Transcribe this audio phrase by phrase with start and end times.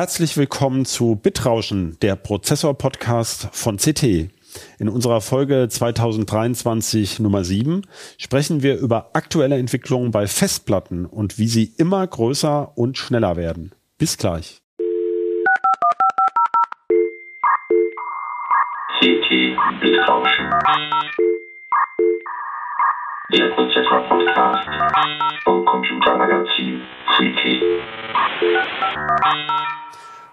[0.00, 4.30] Herzlich willkommen zu Bitrauschen, der Prozessor-Podcast von CT.
[4.78, 7.82] In unserer Folge 2023 Nummer 7
[8.16, 13.72] sprechen wir über aktuelle Entwicklungen bei Festplatten und wie sie immer größer und schneller werden.
[13.98, 14.62] Bis gleich.
[19.00, 19.28] CT
[19.82, 20.50] Bitrauschen.
[23.34, 24.68] Der Prozessor-Podcast
[25.44, 26.80] vom Computermagazin
[27.18, 27.60] CT.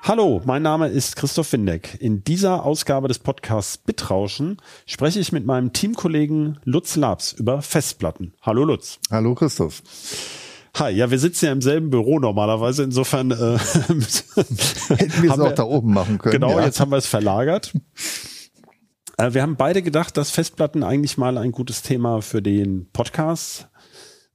[0.08, 1.98] Hallo, mein Name ist Christoph Windeck.
[2.00, 8.34] In dieser Ausgabe des Podcasts Bitrauschen spreche ich mit meinem Teamkollegen Lutz Labs über Festplatten.
[8.42, 9.00] Hallo Lutz.
[9.12, 9.84] Hallo Christoph.
[10.76, 13.36] Hi, ja, wir sitzen ja im selben Büro normalerweise, insofern äh,
[14.96, 16.40] hätten wir es auch da oben machen können.
[16.40, 16.64] Genau, ja.
[16.64, 17.74] jetzt haben wir es verlagert.
[19.18, 23.68] Äh, wir haben beide gedacht, dass Festplatten eigentlich mal ein gutes Thema für den Podcast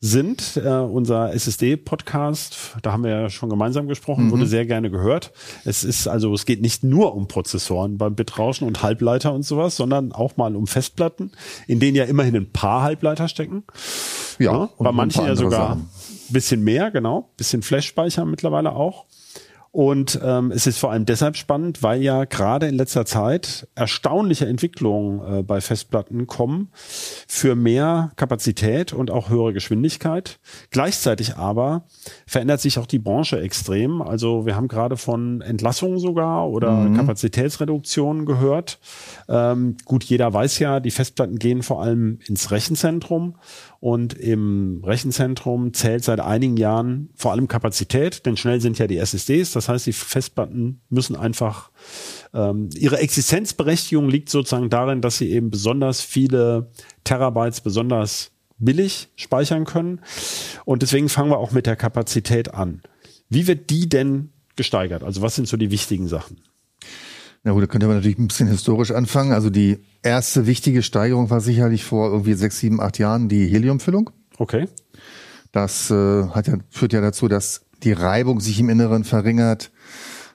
[0.05, 0.57] sind.
[0.57, 4.31] Äh, unser SSD-Podcast, da haben wir ja schon gemeinsam gesprochen, Mhm.
[4.33, 5.31] wurde sehr gerne gehört.
[5.65, 9.77] Es ist also, es geht nicht nur um Prozessoren beim Bitrauschen und Halbleiter und sowas,
[9.77, 11.31] sondern auch mal um Festplatten,
[11.69, 13.63] in denen ja immerhin ein paar Halbleiter stecken.
[14.41, 15.89] Ja, Ja, und bei manchen ja sogar ein
[16.31, 17.31] bisschen mehr, genau.
[17.37, 19.05] Bisschen Flash-Speicher mittlerweile auch.
[19.73, 24.47] Und ähm, es ist vor allem deshalb spannend, weil ja gerade in letzter Zeit erstaunliche
[24.47, 30.41] Entwicklungen äh, bei Festplatten kommen für mehr Kapazität und auch höhere Geschwindigkeit.
[30.71, 31.87] Gleichzeitig aber
[32.27, 34.03] verändert sich auch die Branche extrem.
[34.03, 38.79] Also wir haben gerade von Entlassungen sogar oder Kapazitätsreduktionen gehört.
[39.27, 43.37] Ähm, gut, jeder weiß ja, die Festplatten gehen vor allem ins Rechenzentrum
[43.83, 48.99] und im Rechenzentrum zählt seit einigen Jahren vor allem Kapazität, denn schnell sind ja die
[48.99, 49.51] SSDs.
[49.51, 51.73] Das heißt, die Festplatten müssen einfach
[52.33, 56.71] ähm, ihre Existenzberechtigung liegt sozusagen darin, dass sie eben besonders viele
[57.03, 60.01] Terabytes besonders billig speichern können.
[60.65, 62.83] Und deswegen fangen wir auch mit der Kapazität an.
[63.31, 65.03] Wie wird die denn gesteigert?
[65.03, 66.37] Also was sind so die wichtigen Sachen?
[67.45, 69.33] Na gut, da könnte man natürlich ein bisschen historisch anfangen.
[69.33, 74.11] Also die erste wichtige Steigerung war sicherlich vor irgendwie sechs, sieben, acht Jahren die Heliumfüllung.
[74.39, 74.69] Okay.
[75.51, 79.73] Das äh, hat ja, führt ja dazu, dass die Reibung sich im Inneren verringert.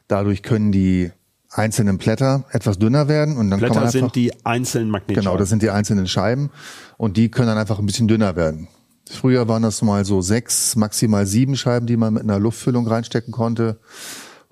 [0.07, 1.11] Dadurch können die
[1.49, 5.23] einzelnen Blätter etwas dünner werden und dann kann man Blätter einfach, sind die einzelnen Magnetscheiben.
[5.23, 6.51] genau, das sind die einzelnen Scheiben
[6.97, 8.67] und die können dann einfach ein bisschen dünner werden.
[9.09, 13.31] Früher waren das mal so sechs, maximal sieben Scheiben, die man mit einer Luftfüllung reinstecken
[13.31, 13.79] konnte.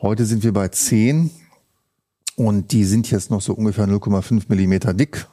[0.01, 1.29] Heute sind wir bei zehn
[2.35, 5.27] und die sind jetzt noch so ungefähr 0,5 Millimeter dick.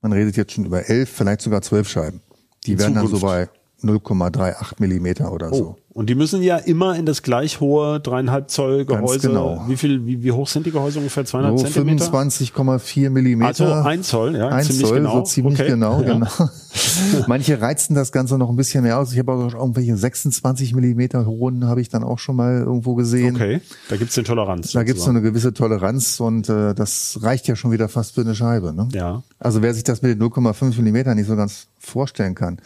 [0.00, 2.20] Man redet jetzt schon über elf, vielleicht sogar zwölf Scheiben.
[2.66, 3.50] Die In werden dann so Zukunft.
[3.82, 5.76] bei 0,38 Millimeter oder so.
[5.94, 9.28] Und die müssen ja immer in das gleich hohe dreieinhalb Zoll Gehäuse.
[9.28, 9.62] genau.
[9.68, 10.98] Wie viel, wie, wie hoch sind die Gehäuse?
[11.00, 12.06] Ungefähr 200 So Zentimeter?
[12.06, 13.48] 25,4 Millimeter.
[13.48, 15.16] Also ein Zoll, ja, Ein ziemlich Zoll, genau.
[15.16, 15.68] so ziemlich Okay.
[15.70, 16.14] genau, Ja.
[16.14, 16.28] genau.
[17.26, 19.12] Manche reizen das Ganze noch ein bisschen mehr aus.
[19.12, 23.34] Ich habe auch irgendwelche 26 Millimeter hohen habe ich dann auch schon mal irgendwo gesehen.
[23.36, 23.60] Okay,
[23.90, 24.72] da gibt's den Toleranz.
[24.72, 28.14] Da gibt es so eine gewisse Toleranz und äh, das reicht ja schon wieder fast
[28.14, 28.72] für eine Scheibe.
[28.72, 28.88] Ne?
[28.92, 29.22] Ja.
[29.38, 32.62] Also wer sich das mit den 0,5 Millimeter nicht so ganz vorstellen kann,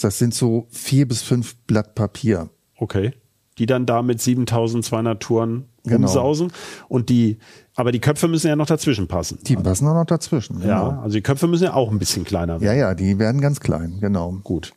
[0.00, 2.48] das sind so vier bis fünf Blatt Papier.
[2.78, 3.12] Okay.
[3.58, 6.06] Die dann da mit 7200 Touren Genau.
[6.06, 6.50] rumsausen.
[6.88, 7.38] Und die,
[7.76, 9.38] aber die Köpfe müssen ja noch dazwischen passen.
[9.46, 10.60] Die passen auch noch dazwischen.
[10.62, 11.02] ja, Genau.
[11.02, 12.64] also die Köpfe müssen ja auch ein bisschen kleiner werden.
[12.78, 14.32] Ja, ja, die werden ganz klein, genau.
[14.42, 14.72] Gut.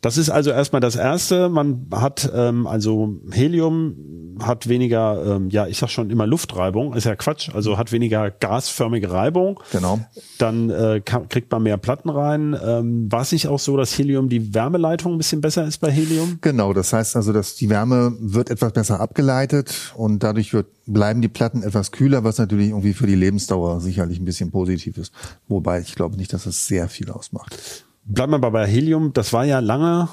[0.00, 1.48] Das ist also erstmal das Erste.
[1.48, 3.96] Man hat ähm, also Helium
[4.40, 8.30] hat weniger, ähm, ja, ich sag schon immer Luftreibung, ist ja Quatsch, also hat weniger
[8.30, 9.60] gasförmige Reibung.
[9.72, 10.00] Genau.
[10.38, 12.56] Dann äh, kann, kriegt man mehr Platten rein.
[12.64, 15.90] Ähm, War es nicht auch so, dass Helium die Wärmeleitung ein bisschen besser ist bei
[15.90, 16.38] Helium?
[16.40, 21.20] Genau, das heißt also, dass die Wärme wird etwas besser abgeleitet und dadurch wird, bleiben
[21.20, 25.12] die Platten etwas kühler, was natürlich irgendwie für die Lebensdauer sicherlich ein bisschen positiv ist.
[25.48, 27.56] Wobei ich glaube nicht, dass es sehr viel ausmacht.
[28.04, 29.12] Bleiben wir mal bei Helium.
[29.12, 30.08] Das war ja lange,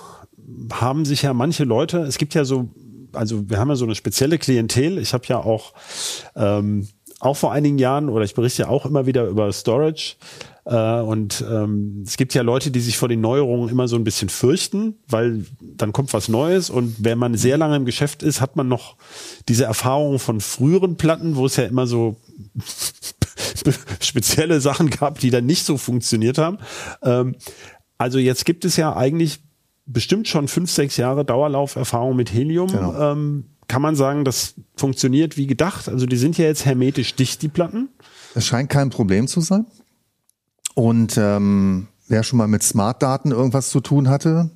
[0.72, 2.70] haben sich ja manche Leute, es gibt ja so,
[3.14, 4.98] also wir haben ja so eine spezielle Klientel.
[4.98, 5.74] Ich habe ja auch,
[6.36, 6.88] ähm,
[7.20, 10.16] auch vor einigen Jahren, oder ich berichte ja auch immer wieder über Storage.
[10.66, 14.04] Äh, und ähm, es gibt ja Leute, die sich vor den Neuerungen immer so ein
[14.04, 16.70] bisschen fürchten, weil dann kommt was Neues.
[16.70, 18.96] Und wenn man sehr lange im Geschäft ist, hat man noch
[19.48, 22.18] diese Erfahrung von früheren Platten, wo es ja immer so
[24.00, 26.60] spezielle Sachen gab, die dann nicht so funktioniert haben.
[27.04, 27.36] Ähm,
[28.00, 29.42] also jetzt gibt es ja eigentlich
[29.86, 32.72] bestimmt schon fünf, sechs Jahre Dauerlauferfahrung mit Helium.
[32.72, 33.12] Genau.
[33.12, 35.90] Ähm, kann man sagen, das funktioniert wie gedacht?
[35.90, 37.90] Also die sind ja jetzt hermetisch dicht, die Platten.
[38.34, 39.66] Es scheint kein Problem zu sein.
[40.74, 44.50] Und ähm, wer schon mal mit Smart-Daten irgendwas zu tun hatte,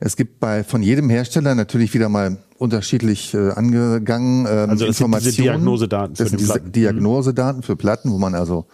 [0.00, 4.98] es gibt bei von jedem Hersteller natürlich wieder mal unterschiedlich äh, angegangen ähm, Also das
[4.98, 5.46] sind diese Informationen.
[5.46, 6.68] Diagnosedaten für das die sind diese Platten.
[6.68, 6.72] Mhm.
[6.72, 8.66] Diagnosedaten für Platten, wo man also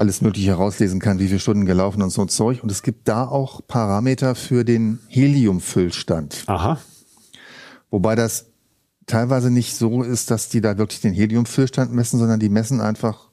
[0.00, 2.62] alles Mögliche herauslesen kann, wie viele Stunden gelaufen und so ein Zeug.
[2.62, 6.44] Und es gibt da auch Parameter für den Heliumfüllstand.
[6.46, 6.78] Aha.
[7.90, 8.46] Wobei das
[9.06, 13.28] teilweise nicht so ist, dass die da wirklich den Heliumfüllstand messen, sondern die messen einfach,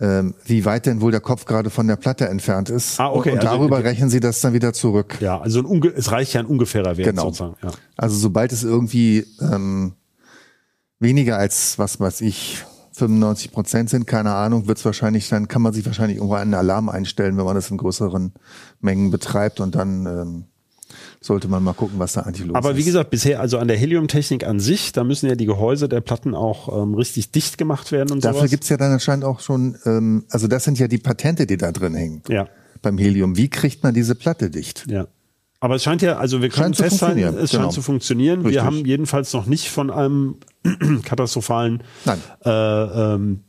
[0.00, 2.98] ähm, wie weit denn wohl der Kopf gerade von der Platte entfernt ist.
[3.00, 5.18] Ah, okay, Und, und also- darüber rechnen sie das dann wieder zurück.
[5.20, 5.62] Ja, also
[5.94, 7.24] es reicht ja ein ungefährer Wert Genau.
[7.26, 7.56] sozusagen.
[7.62, 7.70] Ja.
[7.96, 9.92] Also sobald es irgendwie ähm,
[10.98, 12.64] weniger als, was weiß ich,
[13.06, 16.54] 95 Prozent sind, keine Ahnung, wird es wahrscheinlich, dann kann man sich wahrscheinlich irgendwo einen
[16.54, 18.32] Alarm einstellen, wenn man das in größeren
[18.80, 20.44] Mengen betreibt und dann ähm,
[21.20, 22.56] sollte man mal gucken, was da eigentlich los ist.
[22.56, 25.88] Aber wie gesagt, bisher also an der Heliumtechnik an sich, da müssen ja die Gehäuse
[25.88, 28.50] der Platten auch ähm, richtig dicht gemacht werden und Dafür sowas.
[28.50, 31.72] gibt's ja dann anscheinend auch schon, ähm, also das sind ja die Patente, die da
[31.72, 32.22] drin hängen.
[32.28, 32.48] Ja,
[32.82, 33.36] Beim Helium.
[33.36, 34.86] Wie kriegt man diese Platte dicht?
[34.88, 35.06] ja.
[35.62, 37.68] Aber es scheint ja, also wir können Scheint festhalten, es funktionieren, scheint genau.
[37.70, 38.40] zu funktionieren.
[38.40, 38.54] Richtig.
[38.54, 40.38] Wir haben jedenfalls noch nicht von einem
[41.04, 41.84] katastrophalen
[42.44, 43.44] äh, ähm,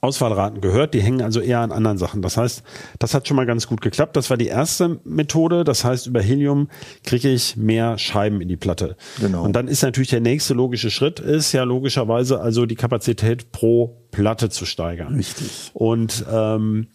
[0.00, 0.94] Auswahlraten gehört.
[0.94, 2.22] Die hängen also eher an anderen Sachen.
[2.22, 2.62] Das heißt,
[2.98, 4.16] das hat schon mal ganz gut geklappt.
[4.16, 5.64] Das war die erste Methode.
[5.64, 6.70] Das heißt, über Helium
[7.04, 8.96] kriege ich mehr Scheiben in die Platte.
[9.20, 9.44] Genau.
[9.44, 13.98] Und dann ist natürlich der nächste logische Schritt, ist ja logischerweise also die Kapazität pro
[14.12, 15.16] Platte zu steigern.
[15.16, 15.72] Richtig.
[15.74, 16.86] Und ähm,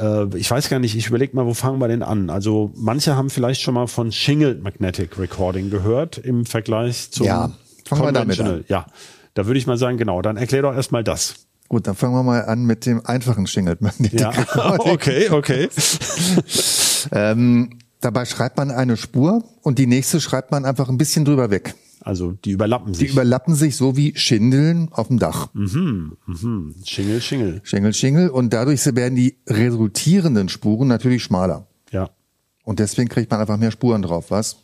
[0.00, 2.30] äh, ich weiß gar nicht, ich überlege mal, wo fangen wir denn an?
[2.30, 7.52] Also manche haben vielleicht schon mal von Shingled Magnetic Recording gehört im Vergleich zum Ja,
[7.86, 8.64] fangen wir damit an.
[8.68, 8.86] Ja,
[9.34, 11.34] da würde ich mal sagen, genau, dann erklär doch erstmal das.
[11.68, 14.92] Gut, dann fangen wir mal an mit dem einfachen Shingled Magnetic Ja, Recording.
[14.92, 15.68] okay, okay.
[17.12, 21.50] Ähm, dabei schreibt man eine Spur und die nächste schreibt man einfach ein bisschen drüber
[21.50, 21.74] weg.
[22.02, 23.12] Also die überlappen Die sich.
[23.12, 25.48] überlappen sich so wie Schindeln auf dem Dach.
[25.52, 26.16] Mhm.
[26.84, 27.60] Schingel, Schingel.
[27.62, 28.28] Schingel, Schingel.
[28.30, 31.66] Und dadurch werden die resultierenden Spuren natürlich schmaler.
[31.90, 32.10] Ja.
[32.64, 34.56] Und deswegen kriegt man einfach mehr Spuren drauf, was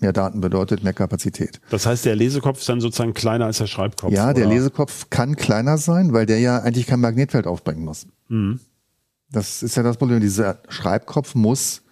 [0.00, 1.60] mehr Daten bedeutet, mehr Kapazität.
[1.70, 4.12] Das heißt, der Lesekopf ist dann sozusagen kleiner als der Schreibkopf.
[4.12, 4.54] Ja, der oder?
[4.56, 8.06] Lesekopf kann kleiner sein, weil der ja eigentlich kein Magnetfeld aufbringen muss.
[8.28, 8.58] Mhm.
[9.30, 10.20] Das ist ja das Problem.
[10.20, 11.82] Dieser Schreibkopf muss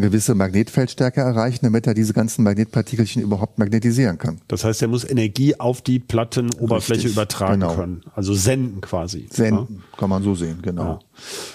[0.00, 4.40] eine gewisse Magnetfeldstärke erreichen, damit er diese ganzen Magnetpartikelchen überhaupt magnetisieren kann.
[4.48, 7.74] Das heißt, er muss Energie auf die Plattenoberfläche Richtig, übertragen genau.
[7.74, 8.02] können.
[8.14, 9.26] Also senden quasi.
[9.30, 9.34] Ja.
[9.34, 10.82] Senden, kann man so sehen, genau.
[10.82, 10.98] Ja.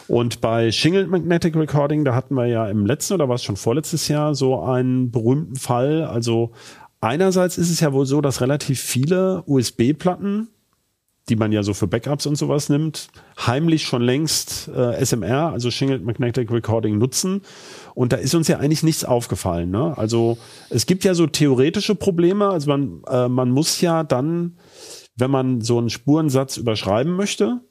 [0.07, 3.55] Und bei Shingled Magnetic Recording, da hatten wir ja im letzten oder war es schon
[3.55, 6.03] vorletztes Jahr so einen berühmten Fall.
[6.03, 6.51] Also
[7.01, 10.49] einerseits ist es ja wohl so, dass relativ viele USB-Platten,
[11.29, 13.07] die man ja so für Backups und sowas nimmt,
[13.45, 17.41] heimlich schon längst äh, SMR, also Shingled Magnetic Recording nutzen.
[17.95, 19.71] Und da ist uns ja eigentlich nichts aufgefallen.
[19.71, 19.97] Ne?
[19.97, 20.37] Also
[20.69, 22.49] es gibt ja so theoretische Probleme.
[22.49, 24.57] Also man, äh, man muss ja dann,
[25.15, 27.61] wenn man so einen Spurensatz überschreiben möchte,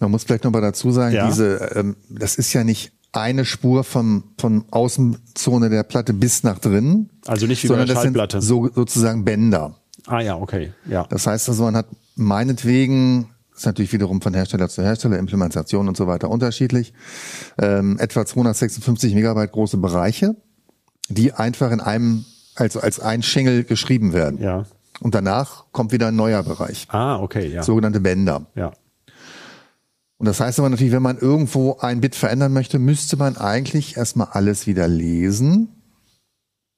[0.00, 1.26] Man muss vielleicht noch mal dazu sagen, Ja.
[1.28, 6.58] diese, ähm, das ist ja nicht eine Spur vom, von Außenzone der Platte bis nach
[6.58, 8.42] drinnen, also nicht wie bei sondern der das sind Schallplatte.
[8.42, 9.74] so, sozusagen Bänder.
[10.06, 10.72] Ah ja, okay.
[10.88, 11.06] Ja.
[11.10, 15.96] Das heißt also, man hat meinetwegen, ist natürlich wiederum von Hersteller zu Hersteller, Implementation und
[15.96, 16.92] so weiter unterschiedlich,
[17.58, 20.36] ähm, etwa 256 Megabyte große Bereiche,
[21.08, 22.24] die einfach in einem,
[22.54, 24.40] also als ein Schengel geschrieben werden.
[24.42, 24.64] Ja.
[25.00, 27.62] Und danach kommt wieder ein neuer Bereich, Ah, okay, ja.
[27.62, 28.46] sogenannte Bänder.
[28.54, 28.72] Ja.
[30.18, 33.96] Und das heißt aber natürlich, wenn man irgendwo ein Bit verändern möchte, müsste man eigentlich
[33.98, 35.68] erstmal alles wieder lesen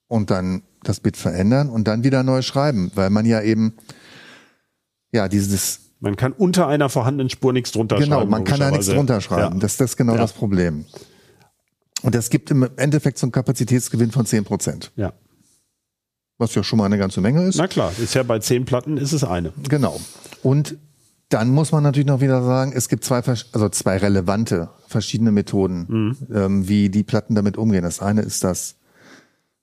[0.09, 3.75] und dann das Bit verändern und dann wieder neu schreiben, weil man ja eben,
[5.13, 8.31] ja, dieses, Man kann unter einer vorhandenen Spur nichts drunter genau, schreiben.
[8.31, 9.55] man kann da nichts drunter schreiben.
[9.57, 9.61] Ja.
[9.61, 10.19] Das, das ist genau Ja.
[10.21, 10.85] das Problem.
[12.03, 15.13] Und das gibt im Endeffekt so einen Kapazitätsgewinn von 10 Prozent, ja.
[16.39, 17.57] was ja schon mal eine ganze Menge ist.
[17.57, 19.53] Na klar, ist ja bei zehn Platten ist es eine.
[19.69, 20.01] Genau.
[20.45, 20.77] Und
[21.31, 25.87] dann muss man natürlich noch wieder sagen, es gibt zwei, also zwei relevante verschiedene Methoden,
[25.89, 26.17] Mhm.
[26.33, 27.83] ähm, wie die Platten damit umgehen.
[27.83, 28.77] Das eine ist das,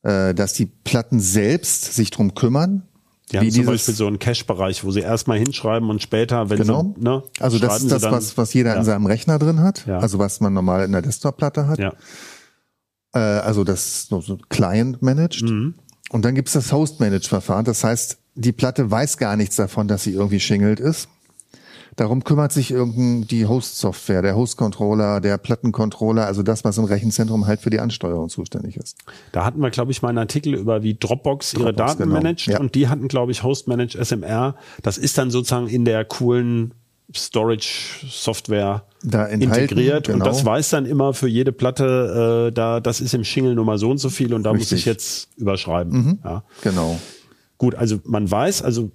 [0.03, 2.83] äh, dass die Platten selbst sich drum kümmern.
[3.31, 6.57] Die haben wie zum Beispiel so einen Cache-Bereich, wo sie erstmal hinschreiben und später, wenn
[6.59, 6.93] Genau.
[6.95, 8.77] sie, ne, Also das ist das, dann, was, was jeder ja.
[8.77, 9.85] in seinem Rechner drin hat.
[9.87, 9.97] Ja.
[9.97, 11.79] Also was man normal in der Desktop-Platte hat.
[11.79, 11.93] Ja.
[13.13, 15.43] Äh, also das so, so Client-managed.
[15.49, 15.73] Mhm.
[16.09, 17.65] Und dann gibt es das Host-Managed-Verfahren.
[17.65, 21.09] Das heißt, die Platte weiß gar nichts davon, dass sie irgendwie shingelt ist.
[21.95, 27.47] Darum kümmert sich irgendein, die Host-Software, der Host-Controller, der Plattencontroller, also das, was im Rechenzentrum
[27.47, 28.97] halt für die Ansteuerung zuständig ist.
[29.31, 32.15] Da hatten wir, glaube ich, mal einen Artikel über wie Dropbox ihre Dropbox, Daten genau.
[32.15, 32.59] managt Ja.
[32.59, 34.55] und die hatten, glaube ich, Host Manage SMR.
[34.83, 36.73] Das ist dann sozusagen in der coolen
[37.13, 38.83] Storage-Software
[39.31, 40.25] integriert und genau.
[40.25, 43.91] das weiß dann immer für jede Platte, äh, da das ist im Shingle Nummer so
[43.91, 44.77] und so viel und da muss Richtig.
[44.77, 44.79] Mhm.
[44.79, 46.19] ich jetzt überschreiben.
[46.23, 46.43] Ja.
[46.61, 46.99] Genau.
[47.57, 48.91] Gut, also man weiß, also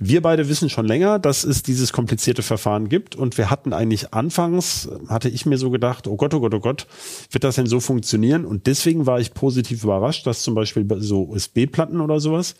[0.00, 4.12] wir beide wissen schon länger, dass es dieses komplizierte Verfahren gibt und wir hatten eigentlich
[4.14, 6.86] anfangs, hatte ich mir so gedacht, oh Gott, oh Gott, oh Gott,
[7.30, 8.44] wird das denn so funktionieren?
[8.44, 12.54] Und deswegen war ich positiv überrascht, dass zum Beispiel bei so USB-Platten oder sowas,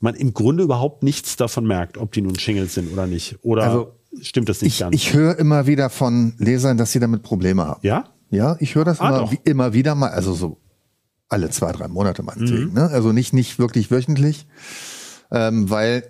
[0.00, 3.36] man im Grunde überhaupt nichts davon merkt, ob die nun Shingles sind oder nicht.
[3.42, 4.94] Oder Also, stimmt das nicht Ich, ganz?
[4.94, 7.80] ich höre immer wieder von Lesern, dass sie damit Probleme haben.
[7.82, 8.04] ja?
[8.30, 10.56] Ja, ich höre das Ah, immer, wie, immer wieder mal, also so
[11.28, 12.68] alle zwei, drei Monate meinetwegen.
[12.68, 12.72] Mhm.
[12.74, 12.88] Ne?
[12.90, 14.46] Also nicht, nicht wirklich wöchentlich,
[15.30, 16.04] ähm, weil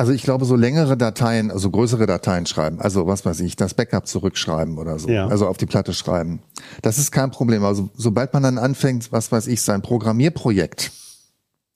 [0.00, 3.74] Also ich glaube, so längere Dateien, also größere Dateien schreiben, also was weiß ich, das
[3.74, 5.26] Backup zurückschreiben oder so, Ja.
[5.28, 6.40] also auf die Platte schreiben.
[6.80, 7.62] Das ist kein Problem.
[7.66, 10.90] Also sobald man dann anfängt, was weiß ich, sein Programmierprojekt,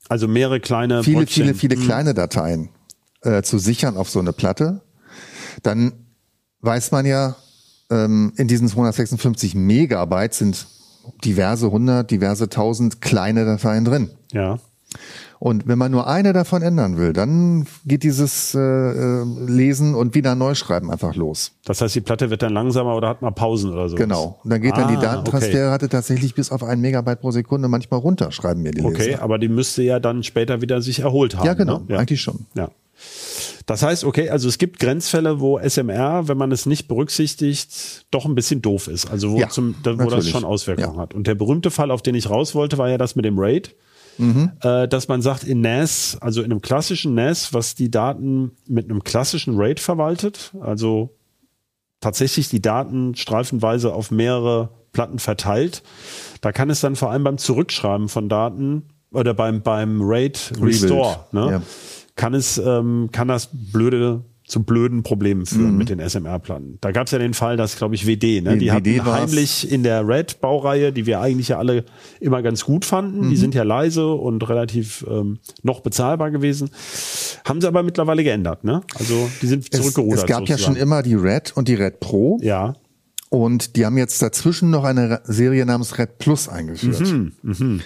[0.08, 1.42] Also mehrere kleine viele, Brötchen.
[1.44, 2.70] viele, viele kleine Dateien
[3.20, 4.80] äh, zu sichern auf so eine Platte,
[5.62, 5.92] dann
[6.62, 7.36] weiß man ja,
[7.90, 10.66] ähm, in diesen 256 Megabyte sind
[11.26, 14.10] diverse hundert, diverse tausend kleine Dateien drin.
[14.32, 14.58] Ja.
[15.40, 20.14] Und wenn man nur eine davon ändern will, dann geht dieses äh, äh, Lesen und
[20.14, 21.52] wieder neu schreiben einfach los.
[21.64, 23.96] Das heißt, die Platte wird dann langsamer oder hat mal Pausen oder so.
[23.96, 24.38] Genau.
[24.42, 28.00] Und dann geht dann die Ah, Datentransferrate tatsächlich bis auf einen Megabyte pro Sekunde manchmal
[28.00, 29.22] runter, schreiben mir die Okay, Leser.
[29.22, 31.46] aber die müsste ja dann später wieder sich erholt haben.
[31.46, 31.78] Ja, genau.
[31.80, 31.84] Ne?
[31.90, 31.98] Ja.
[31.98, 32.46] Eigentlich schon.
[32.54, 32.70] Ja.
[33.66, 38.24] Das heißt, okay, also es gibt Grenzfälle, wo SMR, wenn man es nicht berücksichtigt, doch
[38.26, 39.10] ein bisschen doof ist.
[39.10, 41.02] Also wo, Ja, zum, wo das schon Auswirkungen Ja.
[41.02, 41.14] hat.
[41.14, 43.74] Und der berühmte Fall, auf den ich raus wollte, war ja das mit dem RAID.
[44.18, 44.52] Mhm.
[44.62, 48.90] Äh, dass man sagt, in NAS, also in einem klassischen NAS, was die Daten mit
[48.90, 51.16] einem klassischen RAID verwaltet, also
[52.00, 55.83] tatsächlich die Daten streifenweise auf mehrere Platten verteilt,
[56.40, 61.26] da kann es dann vor allem beim Zurückschreiben von Daten oder beim, beim RAID Restore,
[61.33, 61.62] ne, ja.
[62.14, 65.78] kann es, ähm, kann das blöde zu blöden Problemen führen Mhm.
[65.78, 66.78] mit den SMR-Platten.
[66.80, 68.56] Da gab es ja den Fall, dass, glaube ich, WD, ne?
[68.56, 71.84] Die WD hatten heimlich in der Red-Baureihe, die wir eigentlich ja alle
[72.20, 73.30] immer ganz gut fanden, Mhm.
[73.30, 76.70] die sind ja leise und relativ ähm, noch bezahlbar gewesen,
[77.44, 78.82] haben sie aber mittlerweile geändert, ne?
[78.94, 80.18] Also die sind Es, zurückgerudert.
[80.20, 80.76] es gab ja schon sozusagen.
[80.80, 82.38] immer die Red und die Red Pro.
[82.40, 82.75] Ja,
[83.30, 87.00] Und die haben jetzt dazwischen noch eine Serie namens Red Plus eingeführt.
[87.42, 87.80] Mhm,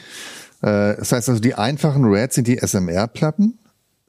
[0.61, 3.59] Äh, das heißt also, die einfachen Red sind die SMR-Platten,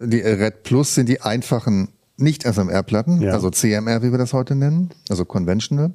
[0.02, 1.90] die äh, Red Plus sind die einfachen
[2.20, 3.34] Nicht-SMR-Platten, Ja.
[3.34, 5.92] also CMR, wie wir das heute nennen, also Conventional.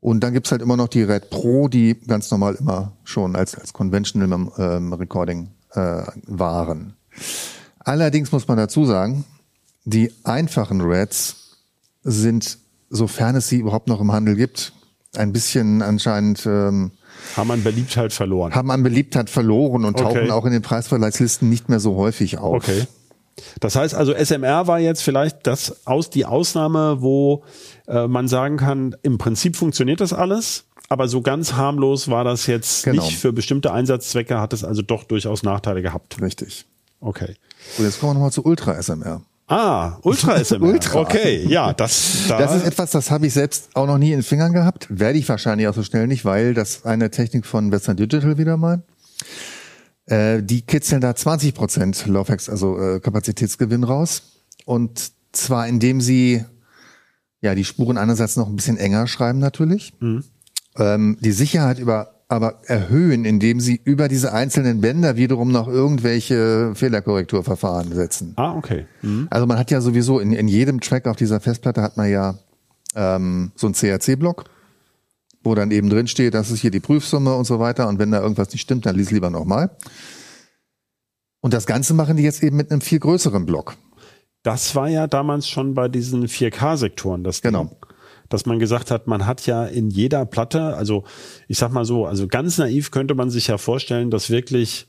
[0.00, 3.56] Und dann gibt's halt immer noch die Red Pro, die ganz normal immer schon als,
[3.56, 6.94] als Conventional ähm, Recording äh, waren.
[7.80, 9.24] Allerdings muss man dazu sagen,
[9.84, 11.56] die einfachen Reds
[12.04, 12.58] sind,
[12.90, 14.72] sofern es sie überhaupt noch im Handel gibt,
[15.16, 16.92] ein bisschen anscheinend ähm,
[17.36, 18.54] haben an Beliebtheit verloren.
[18.54, 20.04] haben an Beliebtheit verloren und Okay.
[20.04, 22.56] tauchen auch in den Preisvergleichslisten nicht mehr so häufig auf.
[22.56, 22.86] Okay.
[23.60, 27.44] Das heißt also, SMR war jetzt vielleicht das aus die Ausnahme, wo
[27.86, 32.46] äh, man sagen kann, im Prinzip funktioniert das alles, aber so ganz harmlos war das
[32.46, 33.02] jetzt Genau.
[33.04, 36.20] nicht für bestimmte Einsatzzwecke, hat es also doch durchaus Nachteile gehabt.
[36.20, 36.64] Richtig.
[37.00, 37.36] Okay.
[37.78, 39.22] Und jetzt kommen wir nochmal zu Ultra SMR.
[39.46, 40.68] Ah, Ultra SMR.
[40.68, 41.00] Ultra.
[41.00, 44.18] Okay, ja, das, da, Das ist etwas, das habe ich selbst auch noch nie in
[44.18, 44.86] den Fingern gehabt.
[44.90, 48.56] Werde ich wahrscheinlich auch so schnell nicht, weil das eine Technik von Western Digital wieder
[48.56, 48.82] mal.
[50.08, 54.22] Äh, die kitzeln da 20 Prozent Laufwerks, also äh, Kapazitätsgewinn raus.
[54.64, 56.44] Und zwar indem sie
[57.40, 59.92] ja die Spuren einerseits noch ein bisschen enger schreiben natürlich.
[60.76, 66.72] Ähm, die Sicherheit über aber erhöhen, indem sie über diese einzelnen Bänder wiederum noch irgendwelche
[66.74, 68.34] Fehlerkorrekturverfahren setzen.
[68.36, 68.86] ah, okay.
[69.00, 69.28] Mhm.
[69.30, 72.34] Also man hat ja sowieso in, in jedem Track auf dieser Festplatte hat man ja
[72.94, 74.44] ähm, so ein CRC-Block,
[75.48, 77.88] wo dann eben drin steht, das ist hier die Prüfsumme und so weiter.
[77.88, 79.76] Und wenn da irgendwas nicht stimmt, dann lies lieber nochmal.
[81.40, 83.76] Und das Ganze machen die jetzt eben mit einem viel größeren Block.
[84.42, 87.52] Das war ja damals schon bei diesen 4K-Sektoren das Ding.
[87.52, 87.76] Genau.
[88.28, 91.04] Dass man gesagt hat, man hat ja in jeder Platte, also
[91.48, 94.86] ich sag mal so, also ganz naiv könnte man sich ja vorstellen, dass wirklich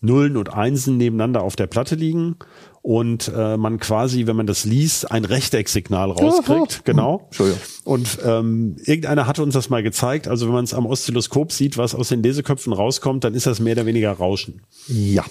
[0.00, 2.36] Nullen und Einsen nebeneinander auf der Platte liegen
[2.82, 6.84] und äh, man quasi, wenn man das liest, ein Rechtecksignal rauskriegt.
[6.84, 7.22] Genau.
[7.26, 7.60] Entschuldigung.
[7.84, 10.28] Und ähm, irgendeiner hatte uns das mal gezeigt.
[10.28, 13.60] Also wenn man es am Oszilloskop sieht, was aus den Leseköpfen rauskommt, dann ist das
[13.60, 14.62] mehr oder weniger Rauschen.
[14.86, 15.24] Ja.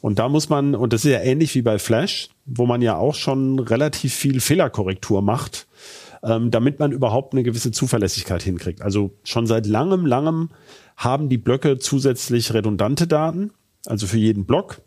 [0.00, 2.96] Und da muss man, und das ist ja ähnlich wie bei Flash, wo man ja
[2.96, 5.66] auch schon relativ viel Fehlerkorrektur macht,
[6.22, 8.82] ähm, damit man überhaupt eine gewisse Zuverlässigkeit hinkriegt.
[8.82, 10.50] Also schon seit langem, langem
[10.96, 13.50] haben die Blöcke zusätzlich redundante Daten,
[13.86, 14.80] also für jeden Block.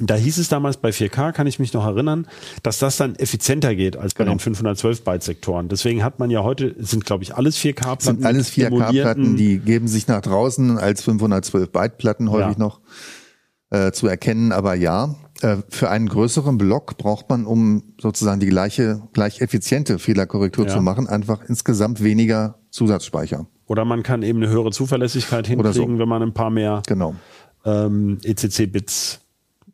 [0.00, 2.26] Da hieß es damals bei 4K, kann ich mich noch erinnern,
[2.62, 4.34] dass das dann effizienter geht als bei Genau.
[4.36, 5.68] den 512 Byte Sektoren.
[5.68, 7.96] deswegen hat man ja heute, es sind glaube ich alles 4K-Platten.
[7.96, 12.64] Das sind alles 4K-Platten, emulierten- die geben sich nach draußen als 512 Byte-Platten häufig Ja.
[12.64, 12.80] noch
[13.72, 14.50] äh, zu erkennen.
[14.50, 20.00] Aber ja, äh, für einen größeren Block braucht man, um sozusagen die gleiche, gleich effiziente
[20.00, 20.72] Fehlerkorrektur Ja.
[20.74, 23.46] zu machen, einfach insgesamt weniger Zusatzspeicher.
[23.66, 25.98] Oder man kann eben eine höhere Zuverlässigkeit hinkriegen, so.
[26.00, 27.14] wenn man ein paar mehr Genau.
[27.64, 29.20] ähm, ECC-Bits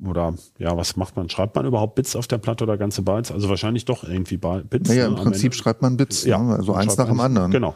[0.05, 1.29] oder ja, was macht man?
[1.29, 3.33] Schreibt man überhaupt Bits auf der Platte oder ganze Bytes?
[3.33, 4.89] Also wahrscheinlich doch irgendwie Bits.
[4.89, 5.57] Naja, ne, im Prinzip Ende.
[5.57, 6.55] schreibt man Bits, ja, ne?
[6.55, 7.51] also eins nach dem anderen.
[7.51, 7.75] Genau.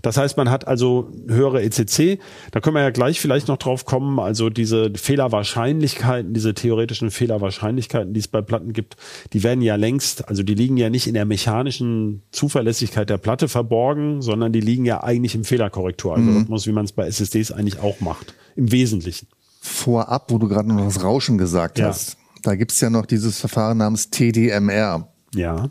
[0.00, 2.18] Das heißt, man hat also höhere ECC.
[2.50, 4.18] Da können wir ja gleich vielleicht noch drauf kommen.
[4.18, 8.96] Also diese Fehlerwahrscheinlichkeiten, diese theoretischen Fehlerwahrscheinlichkeiten, die es bei Platten gibt,
[9.32, 13.48] die werden ja längst, also die liegen ja nicht in der mechanischen Zuverlässigkeit der Platte
[13.48, 18.00] verborgen, sondern die liegen ja eigentlich im Fehlerkorrekturalgorithmus, wie man es bei SSDs eigentlich auch
[18.00, 18.34] macht.
[18.56, 19.28] Im Wesentlichen.
[19.64, 21.86] Vorab, wo du gerade noch das Rauschen gesagt Ja.
[21.88, 22.16] hast.
[22.42, 25.70] Da gibt's ja noch dieses Verfahren namens TDMR, Ja.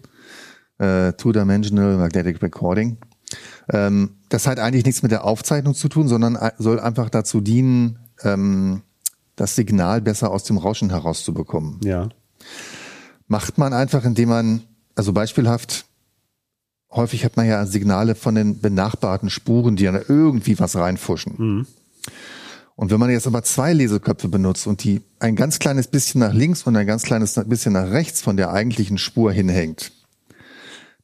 [0.80, 2.98] äh, Two-Dimensional Magnetic Recording.
[3.70, 8.00] Ähm, das hat eigentlich nichts mit der Aufzeichnung zu tun, sondern soll einfach dazu dienen,
[8.24, 8.82] ähm,
[9.36, 11.80] das Signal besser aus dem Rauschen herauszubekommen.
[11.84, 12.08] Ja.
[13.28, 14.62] Macht man einfach, indem man,
[14.96, 15.86] also beispielhaft,
[16.92, 21.66] häufig hat man ja Signale von den benachbarten Spuren, die dann irgendwie was reinfuschen.
[22.82, 26.34] Und wenn man jetzt aber zwei Leseköpfe benutzt und die ein ganz kleines bisschen nach
[26.34, 29.92] links und ein ganz kleines bisschen nach rechts von der eigentlichen Spur hinhängt,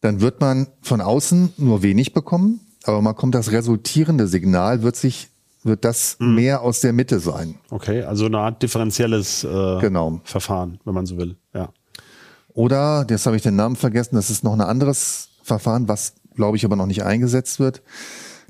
[0.01, 4.95] dann wird man von außen nur wenig bekommen, aber man kommt das resultierende Signal, wird
[4.95, 5.29] sich,
[5.61, 7.59] wird das mehr aus der Mitte sein.
[7.69, 10.19] Okay, also eine Art differenzielles äh, Genau.
[10.23, 11.35] Verfahren, wenn man so will.
[11.53, 11.69] Ja.
[12.55, 16.57] Oder, jetzt habe ich den Namen vergessen, das ist noch ein anderes Verfahren, was, glaube
[16.57, 17.83] ich, aber noch nicht eingesetzt wird,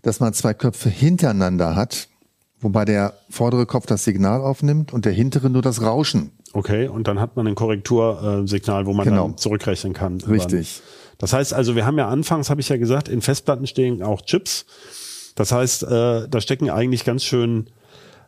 [0.02, 2.08] dass man zwei Köpfe hintereinander hat,
[2.62, 6.32] wobei der vordere Kopf das Signal aufnimmt und der hintere nur das Rauschen.
[6.54, 9.28] Okay, und dann hat man ein Korrektursignal, wo man Genau.
[9.28, 10.20] dann zurückrechnen kann.
[10.22, 10.82] Richtig.
[11.18, 14.22] Das heißt also, wir haben ja anfangs, habe ich ja gesagt, in Festplatten stehen auch
[14.22, 14.66] Chips.
[15.36, 17.68] Das heißt, äh, da stecken eigentlich ganz schön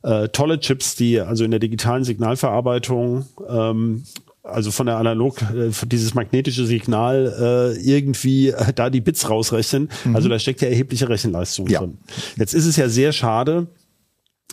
[0.03, 4.03] äh, tolle Chips, die also in der digitalen Signalverarbeitung, ähm,
[4.43, 9.89] also von der Analog, äh, dieses magnetische Signal äh, irgendwie äh, da die Bits rausrechnen.
[10.13, 11.79] Also da steckt ja erhebliche Rechenleistung Ja.
[11.79, 11.97] drin.
[12.37, 13.67] Jetzt ist es ja sehr schade,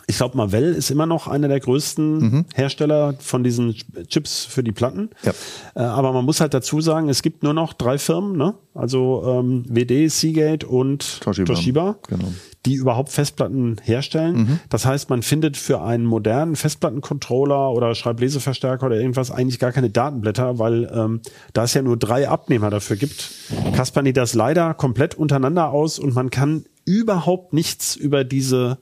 [0.09, 3.75] ich glaube, Marvell ist immer noch einer der größten Hersteller von diesen
[4.07, 5.09] Chips für die Platten.
[5.23, 5.33] Ja.
[5.75, 8.53] Äh, aber man muss halt dazu sagen, es gibt nur noch drei Firmen, ne?
[8.73, 11.45] also ähm, WD, Seagate und Toshiba.
[11.53, 12.31] Toshiba, Genau.
[12.65, 14.59] die überhaupt Festplatten herstellen.
[14.69, 19.89] Das heißt, man findet für einen modernen Festplattencontroller oder Schreibleseverstärker oder irgendwas eigentlich gar keine
[19.89, 21.21] Datenblätter, weil ähm,
[21.51, 23.29] da es ja nur drei Abnehmer dafür gibt,
[23.75, 28.77] kaspern die das leider komplett untereinander aus und man kann überhaupt nichts über diese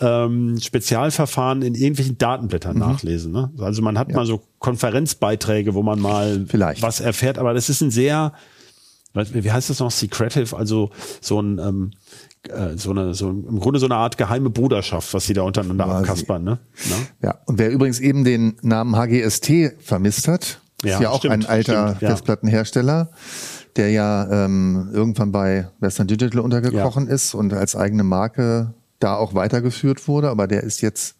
[0.00, 3.32] ähm, Spezialverfahren in irgendwelchen Datenblättern nachlesen.
[3.32, 3.50] Ne?
[3.58, 6.82] Also man hat mal so Konferenzbeiträge, wo man mal Vielleicht.
[6.82, 8.32] was erfährt, aber das ist ein sehr,
[9.14, 11.90] wie heißt das noch, secretive, also so ein ähm,
[12.48, 15.84] äh, so eine, so im Grunde so eine Art geheime Bruderschaft, was sie da untereinander
[15.84, 15.98] Quasi.
[16.00, 16.58] abkaspern, ne?
[16.90, 16.96] Na?
[17.28, 21.34] Ja, und wer übrigens eben den Namen HGST vermisst hat, Ja, ist ja auch stimmt,
[21.34, 22.08] ein alter stimmt, ja.
[22.10, 23.10] Festplattenhersteller,
[23.76, 29.34] der ja ähm, irgendwann bei Western Digital untergekrochen ist und als eigene Marke da auch
[29.34, 31.16] weitergeführt wurde, aber der ist jetzt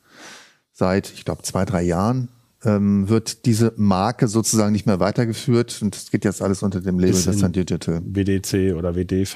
[0.72, 2.28] seit, ich glaube, zwei, drei Jahren
[2.64, 6.98] ähm, wird diese Marke sozusagen nicht mehr weitergeführt und es geht jetzt alles unter dem
[6.98, 8.00] Label Ist Western Digital.
[8.04, 9.26] WDC oder WD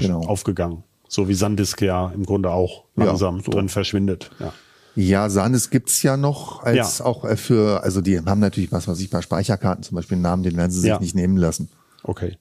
[0.00, 0.20] Genau.
[0.26, 0.82] aufgegangen.
[1.08, 3.50] So wie Sandisk ja im Grunde auch Ja, langsam so.
[3.50, 4.30] drin verschwindet.
[4.38, 4.52] Ja.
[4.96, 7.04] Ja, Sandisk gibt's ja noch als Ja.
[7.04, 10.22] auch äh, für, also die haben natürlich, was weiß ich, bei Speicherkarten zum Beispiel einen
[10.22, 10.98] Namen, den werden sie sich Ja.
[10.98, 11.68] nicht nehmen lassen.
[12.02, 12.36] Okay.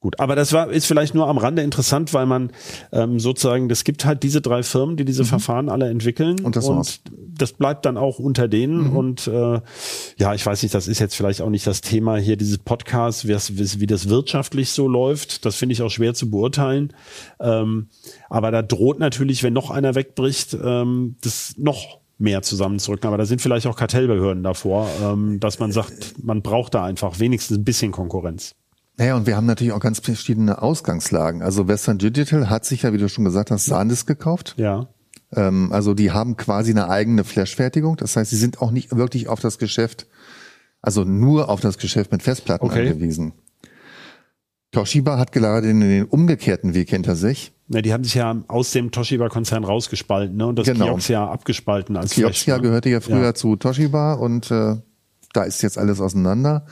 [0.00, 2.50] Gut, aber das war ist vielleicht nur am Rande interessant, weil man
[2.92, 6.44] ähm, sozusagen, das gibt halt diese drei Firmen, die diese Verfahren alle entwickeln Mhm.
[6.44, 7.00] Und das war's.
[7.10, 8.96] das bleibt dann auch unter denen Mhm.
[8.96, 9.60] und äh,
[10.18, 13.26] ja, ich weiß nicht, das ist jetzt vielleicht auch nicht das Thema hier dieses Podcasts,
[13.26, 16.92] wie das, wie das wirtschaftlich so läuft, das finde ich auch schwer zu beurteilen,
[17.40, 17.88] ähm,
[18.28, 23.26] aber da droht natürlich, wenn noch einer wegbricht, ähm, das noch mehr zusammenzurücken, aber da
[23.26, 27.64] sind vielleicht auch Kartellbehörden davor, ähm, dass man sagt, man braucht da einfach wenigstens ein
[27.64, 28.54] bisschen Konkurrenz.
[28.98, 31.42] Naja, und wir haben natürlich auch ganz verschiedene Ausgangslagen.
[31.42, 34.54] Also Western Digital hat sich ja, wie du schon gesagt hast, Sandisk gekauft.
[34.56, 34.88] Ja.
[35.34, 37.96] Ähm, also die haben quasi eine eigene Flash-Fertigung.
[37.96, 40.06] Das heißt, sie sind auch nicht wirklich auf das Geschäft,
[40.80, 42.88] also nur auf das Geschäft mit Festplatten Okay.
[42.88, 43.32] angewiesen.
[44.72, 47.52] Toshiba hat gerade den, den umgekehrten Weg hinter sich.
[47.68, 50.46] Ja, die haben sich ja aus dem Toshiba-Konzern rausgespalten ne?
[50.46, 50.86] und das Genau.
[50.86, 52.68] Kioxia abgespalten als Kioxia Flash, ne?
[52.68, 53.34] gehörte ja früher Ja.
[53.34, 54.76] zu Toshiba und äh,
[55.36, 56.66] da ist jetzt alles auseinander.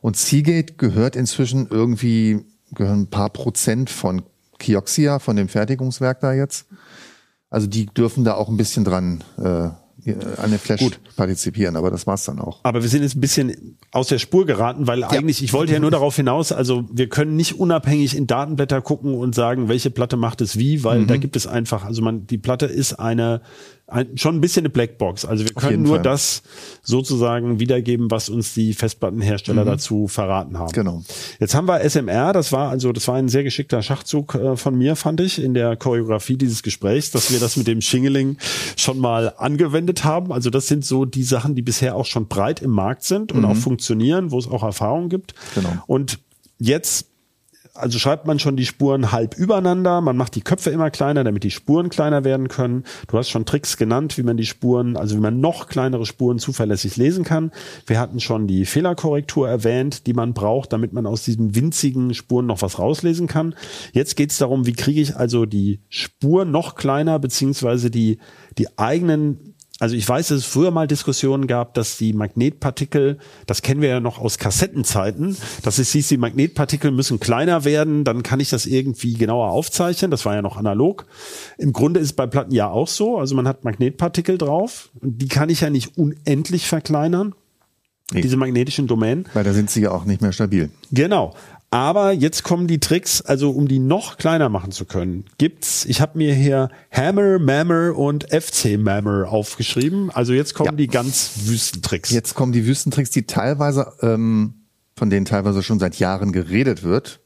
[0.00, 4.22] Und Seagate gehört inzwischen irgendwie, gehören ein paar Prozent von
[4.58, 6.66] Kioxia, von dem Fertigungswerk da jetzt.
[7.50, 9.70] Also die dürfen da auch ein bisschen dran äh,
[10.36, 10.82] an der Flash
[11.16, 12.60] partizipieren, aber das war's dann auch.
[12.62, 15.80] Aber wir sind jetzt ein bisschen aus der Spur geraten, weil eigentlich, ich wollte ja
[15.80, 20.16] nur darauf hinaus, also wir können nicht unabhängig in Datenblätter gucken und sagen, welche Platte
[20.16, 21.06] macht es wie, weil Mhm.
[21.08, 23.42] da gibt es einfach, also man, die Platte ist eine,
[23.88, 25.24] ein, schon ein bisschen eine Blackbox.
[25.24, 26.02] Also wir können nur Fall.
[26.02, 26.42] das
[26.82, 30.68] sozusagen wiedergeben, was uns die Festplattenhersteller dazu verraten haben.
[30.68, 30.74] Mhm.
[30.74, 31.02] Genau.
[31.40, 34.76] Jetzt haben wir SMR, das war also, das war ein sehr geschickter Schachzug äh, von
[34.76, 38.36] mir, fand ich, in der Choreografie dieses Gesprächs, dass wir das mit dem Shingling
[38.76, 40.32] schon mal angewendet haben.
[40.32, 43.44] Also das sind so die Sachen, die bisher auch schon breit im Markt sind und
[43.44, 45.34] auch funktionieren, wo es auch Erfahrung gibt.
[45.54, 45.70] Genau.
[45.86, 46.18] Und
[46.58, 47.07] jetzt
[47.78, 51.44] also schreibt man schon die Spuren halb übereinander, man macht die Köpfe immer kleiner, damit
[51.44, 52.84] die Spuren kleiner werden können.
[53.06, 56.38] Du hast schon Tricks genannt, wie man die Spuren, also wie man noch kleinere Spuren
[56.38, 57.52] zuverlässig lesen kann.
[57.86, 62.46] Wir hatten schon die Fehlerkorrektur erwähnt, die man braucht, damit man aus diesen winzigen Spuren
[62.46, 63.54] noch was rauslesen kann.
[63.92, 68.18] Jetzt geht es darum, wie kriege ich also die Spur noch kleiner, beziehungsweise die,
[68.58, 69.47] die eigenen
[69.80, 73.88] Also ich weiß, dass es früher mal Diskussionen gab, dass die Magnetpartikel, das kennen wir
[73.88, 78.50] ja noch aus Kassettenzeiten, dass es hieß, die Magnetpartikel müssen kleiner werden, dann kann ich
[78.50, 80.10] das irgendwie genauer aufzeichnen.
[80.10, 81.06] Das war ja noch analog.
[81.58, 83.18] Im Grunde ist es bei Platten ja auch so.
[83.18, 87.34] Also man hat Magnetpartikel drauf die kann ich ja nicht unendlich verkleinern.
[88.10, 88.22] Nee.
[88.22, 89.26] Diese magnetischen Domänen.
[89.34, 90.70] Weil da sind sie ja auch nicht mehr stabil.
[90.90, 91.34] Genau.
[91.70, 96.00] Aber jetzt kommen die Tricks, also um die noch kleiner machen zu können, gibt's, ich
[96.00, 100.10] habe mir hier Hammer, Mammer und FC Mammer aufgeschrieben.
[100.10, 100.76] Also jetzt kommen Ja.
[100.76, 102.10] die ganz Wüstentricks.
[102.10, 104.54] Jetzt kommen die Wüstentricks, die teilweise, ähm,
[104.96, 107.20] von denen teilweise schon seit Jahren geredet wird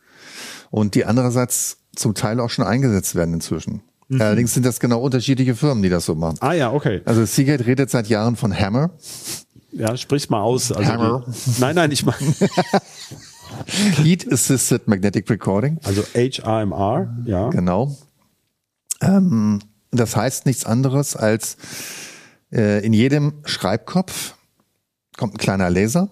[0.73, 3.83] und die andererseits zum Teil auch schon eingesetzt werden inzwischen.
[4.11, 6.37] Allerdings sind das genau unterschiedliche Firmen, die das so machen.
[6.41, 7.01] Ah ja, okay.
[7.07, 8.91] Also Seagate redet seit Jahren von Hammer.
[9.71, 10.71] Ja, sprich's mal aus.
[10.71, 11.25] Also Hammer.
[11.27, 12.19] Die, nein, nein, ich meine,
[14.03, 15.79] Heat Assisted Magnetic Recording.
[15.85, 17.49] also HRMR, ja.
[17.51, 17.97] Genau.
[19.01, 19.61] Ähm,
[19.91, 21.57] das heißt nichts anderes als
[22.53, 24.35] äh, in jedem Schreibkopf
[25.17, 26.11] kommt ein kleiner Laser,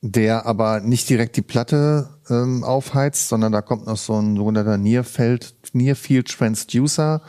[0.00, 4.78] der aber nicht direkt die Platte ähm, aufheizt, sondern da kommt noch so ein sogenannter
[4.78, 7.22] Nearfield, Nearfield Transducer,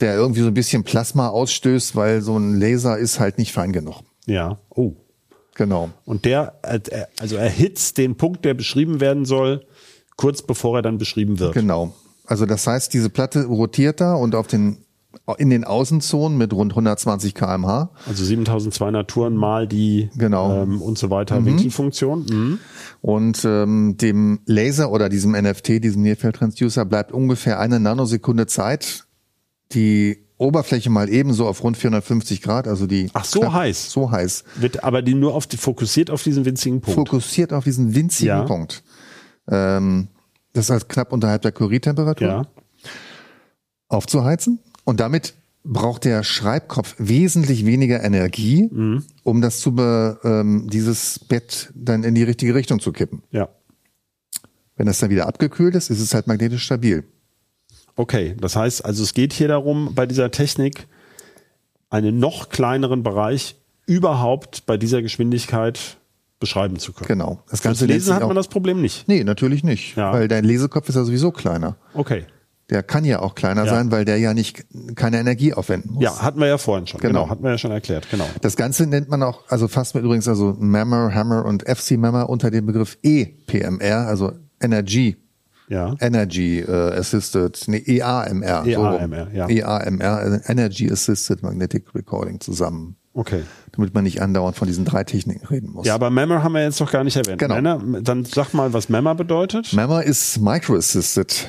[0.00, 3.72] der irgendwie so ein bisschen Plasma ausstößt, weil so ein Laser ist halt nicht fein
[3.72, 4.02] genug.
[4.26, 4.58] Ja.
[4.70, 4.94] Oh.
[5.56, 5.90] Genau.
[6.04, 9.66] Und der, äh, er- also erhitzt den Punkt, der beschrieben werden soll,
[10.16, 11.54] kurz bevor er dann beschrieben wird.
[11.54, 11.94] Genau.
[12.26, 14.78] Also das heißt, diese Platte rotiert da und auf den
[15.38, 17.90] in den Außenzonen mit rund 120 kmh.
[18.06, 20.62] Also 7200 Touren mal die Genau.
[20.62, 22.26] ähm, und so weiter Winkelfunktion.
[22.28, 22.58] Mhm.
[23.00, 29.06] Und ähm, dem Laser oder diesem NFT, diesem Nearfield Transducer, bleibt ungefähr eine Nanosekunde Zeit,
[29.72, 33.90] die Oberfläche mal ebenso auf rund 450 Grad, also die Ach, so heiß.
[33.90, 37.08] so heiß, Wird aber die nur auf die, fokussiert auf diesen winzigen Punkt.
[37.08, 38.42] fokussiert auf diesen winzigen Ja.
[38.44, 38.82] Punkt.
[39.48, 40.08] Ähm,
[40.52, 42.28] das ist halt knapp unterhalb der Curie-Temperatur.
[42.28, 42.46] ja.
[43.88, 44.58] aufzuheizen.
[44.84, 49.04] Und damit braucht der Schreibkopf wesentlich weniger Energie, Mhm.
[49.24, 53.22] um das zu be, ähm, dieses Bett dann in die richtige Richtung zu kippen.
[53.30, 53.48] Ja.
[54.76, 57.04] Wenn das dann wieder abgekühlt ist, ist es halt magnetisch stabil.
[57.96, 58.36] Okay.
[58.40, 60.86] Das heißt, also es geht hier darum, bei dieser Technik
[61.90, 63.56] einen noch kleineren Bereich
[63.86, 65.96] überhaupt bei dieser Geschwindigkeit
[66.38, 67.08] beschreiben zu können.
[67.08, 67.40] Genau.
[67.48, 69.08] Das Fürs Ganze nennt Lesen hat man das Problem nicht.
[69.08, 69.96] Nee, natürlich nicht.
[69.96, 70.12] Ja.
[70.12, 71.76] Weil dein Lesekopf ist ja sowieso kleiner.
[71.94, 72.26] Okay.
[72.68, 73.70] Der kann ja auch kleiner Ja.
[73.70, 76.02] sein, weil der ja nicht keine Energie aufwenden muss.
[76.02, 77.00] Ja, hatten wir ja vorhin schon.
[77.00, 77.20] Genau.
[77.20, 77.30] Genau.
[77.30, 78.08] hatten wir ja schon erklärt.
[78.10, 78.26] Genau.
[78.42, 82.28] Das Ganze nennt man auch, also fast mit übrigens also Mammer, Hammer und FC Mammer
[82.28, 85.16] unter dem Begriff EPMR, also Energy
[85.68, 85.94] Ja.
[86.00, 88.64] Energy äh, Assisted, nee, EAMR.
[88.64, 88.94] so rum.
[89.12, 89.48] EAMR, ja.
[89.48, 92.96] EAMR, also Energy Assisted Magnetic Recording zusammen.
[93.14, 93.42] Okay.
[93.72, 95.86] Damit man nicht andauernd von diesen drei Techniken reden muss.
[95.86, 97.38] Ja, aber Memmer haben wir jetzt noch gar nicht erwähnt.
[97.38, 97.54] Genau.
[97.54, 99.72] Männer, dann sag mal, was Memmer bedeutet.
[99.72, 101.48] Mamma ist Micro Assisted,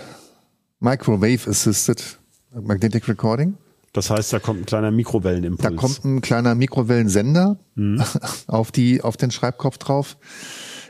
[0.79, 2.17] Microwave Assisted
[2.53, 3.55] Magnetic Recording.
[3.93, 5.61] Das heißt, da kommt ein kleiner Mikrowellenimpuls.
[5.61, 8.03] Da kommt ein kleiner Mikrowellensender Mhm.
[8.47, 10.17] auf die, auf den Schreibkopf drauf,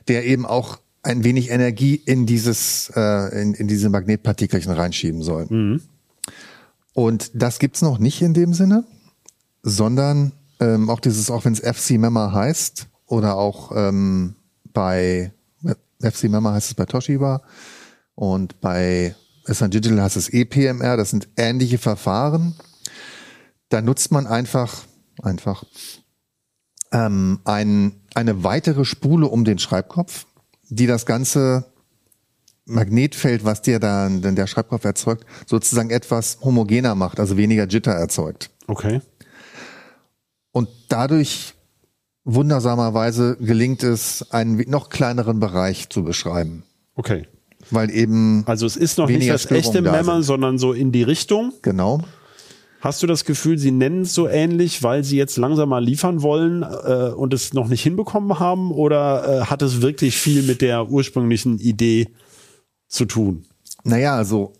[0.07, 5.47] der eben auch ein wenig Energie in dieses, äh, in, in diese Magnetpartikelchen reinschieben soll.
[5.49, 5.81] Mhm.
[6.93, 8.83] Und das gibt's noch nicht in dem Sinne,
[9.63, 14.35] sondern ähm, auch dieses, auch wenn es FC Memma heißt oder auch ähm,
[14.73, 15.31] bei
[16.01, 17.41] FC Memma heißt es bei Toshiba
[18.15, 19.15] und bei
[19.45, 20.97] SN Digital heißt es EPMR.
[20.97, 22.55] Das sind ähnliche Verfahren.
[23.69, 24.83] Da nutzt man einfach
[25.21, 25.63] einfach
[26.91, 30.25] ähm, ein, eine weitere Spule um den Schreibkopf,
[30.69, 31.65] die das ganze
[32.65, 37.91] Magnetfeld, was dir dann denn der Schreibkopf erzeugt, sozusagen etwas homogener macht, also weniger Jitter
[37.93, 38.49] erzeugt.
[38.67, 39.01] Okay.
[40.51, 41.53] Und dadurch
[42.25, 46.63] wundersamerweise gelingt es, einen noch kleineren Bereich zu beschreiben,
[46.95, 47.25] Okay.
[47.71, 51.03] weil eben Also es ist noch nicht das echte da Memmer, sondern so in die
[51.03, 51.53] Richtung.
[51.61, 52.01] genau
[52.79, 56.21] Hast du das Gefühl, sie nennen es so ähnlich, weil sie jetzt langsam mal liefern
[56.21, 58.71] wollen äh, und es noch nicht hinbekommen haben?
[58.71, 62.09] Oder äh, hat es wirklich viel mit der ursprünglichen Idee
[62.87, 63.45] zu tun?
[63.83, 64.53] Naja, also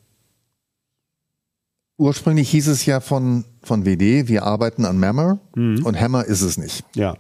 [1.98, 6.58] ursprünglich hieß es ja von, von WD, wir arbeiten an Hammer und Hammer ist es
[6.58, 6.84] nicht.
[6.96, 7.18] Ja.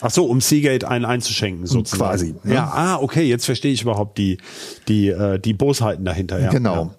[0.00, 2.10] Ach so, um Seagate einen einzuschenken, sozusagen.
[2.10, 2.54] Quasi, ne?
[2.54, 4.38] Ja, ah, okay, jetzt verstehe ich überhaupt die,
[4.88, 6.40] die, äh, die Bosheiten dahinter.
[6.40, 6.50] Ja.
[6.50, 6.74] genau.
[6.74, 6.96] Ja.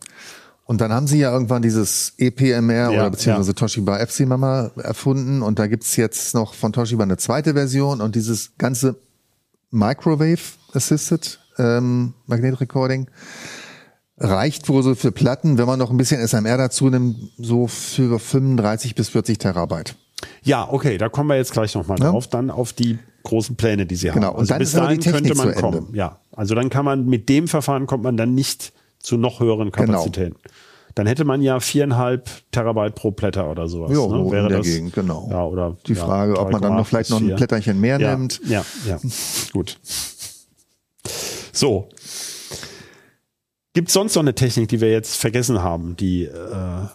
[0.71, 3.55] Und dann haben sie ja irgendwann dieses EPMR Ja, oder beziehungsweise ja.
[3.55, 8.15] Toshiba FC Mama erfunden und da gibt's jetzt noch von Toshiba eine zweite Version und
[8.15, 8.95] dieses ganze
[9.71, 10.39] Microwave
[10.71, 13.07] Assisted ähm, Magnet Recording
[14.17, 18.17] reicht wohl so für Platten, wenn man noch ein bisschen SMR dazu nimmt, so für
[18.17, 19.95] 35 bis 40 Terabyte.
[20.41, 22.11] Ja, okay, da kommen wir jetzt gleich nochmal Ja.
[22.11, 24.21] drauf, dann auf die großen Pläne, die sie haben.
[24.21, 25.93] Genau, und Also dann bis ist dahin die Technik könnte man kommen.
[25.93, 29.71] Ja, also dann kann man mit dem Verfahren kommt man dann nicht zu noch höheren
[29.71, 29.93] Genau.
[29.93, 30.37] Kapazitäten.
[30.95, 33.91] Dann hätte man ja viereinhalb Terabyte pro Blätter oder sowas.
[33.91, 34.09] Ja, ne?
[34.09, 35.27] so Wäre in der das, Gegend, genau.
[35.31, 37.35] Ja, oder Die ja, Frage, ob man dann 3,8 noch vielleicht noch ein 4.
[37.37, 38.41] Blätterchen mehr ja, nimmt.
[38.45, 38.99] Ja, ja,
[39.53, 39.79] gut.
[41.53, 41.89] So.
[43.73, 46.87] Gibt es sonst noch eine Technik, die wir jetzt vergessen haben, die äh,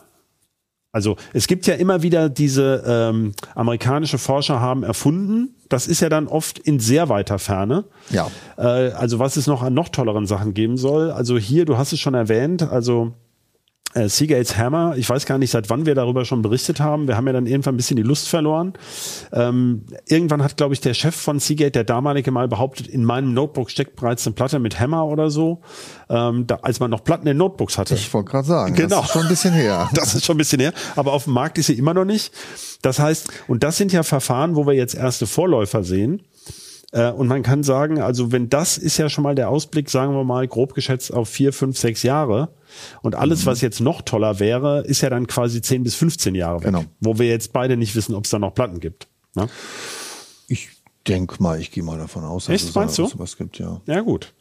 [0.97, 5.55] also es gibt ja immer wieder diese ähm, amerikanische Forscher haben erfunden.
[5.69, 7.85] Das ist ja dann oft in sehr weiter Ferne.
[8.09, 8.31] Ja.
[8.57, 11.11] Äh, also was es noch an noch tolleren Sachen geben soll.
[11.11, 13.13] Also hier, du hast es schon erwähnt, also
[13.95, 17.09] äh, Seagates Hammer, ich weiß gar nicht, seit wann wir darüber schon berichtet haben.
[17.09, 18.75] Wir haben ja dann irgendwann ein bisschen die Lust verloren.
[19.33, 23.33] Ähm, irgendwann hat, glaube ich, der Chef von Seagate, der damalige mal behauptet, in meinem
[23.33, 25.61] Notebook steckt bereits eine Platte mit Hammer oder so,
[26.11, 27.95] ähm, da, als man noch Platten in Notebooks hatte.
[27.95, 28.97] Ich wollte gerade sagen, Genau.
[29.01, 29.91] das ist schon ein bisschen her.
[29.95, 32.33] Das ist schon ein bisschen her, aber auf dem Markt ist sie immer noch nicht.
[32.83, 36.23] Das heißt, und das sind ja Verfahren, wo wir jetzt erste Vorläufer sehen.
[36.93, 40.15] Äh, Und man kann sagen, also wenn das ist ja schon mal der Ausblick, sagen
[40.15, 42.51] wir mal grob geschätzt auf vier, fünf, sechs Jahre.
[43.03, 43.47] Und alles, Mhm.
[43.47, 46.67] was jetzt noch toller wäre, ist ja dann quasi 10 bis 15 Jahre weg.
[46.67, 46.85] Genau.
[47.01, 49.09] Wo wir jetzt beide nicht wissen, ob es da noch Platten gibt.
[49.35, 49.49] Ne?
[50.49, 50.69] Ich
[51.09, 53.07] denke mal, ich gehe mal davon aus, dass Echt, es da meinst du?
[53.07, 53.81] sowas gibt, ja.
[53.87, 54.33] Ja, gut.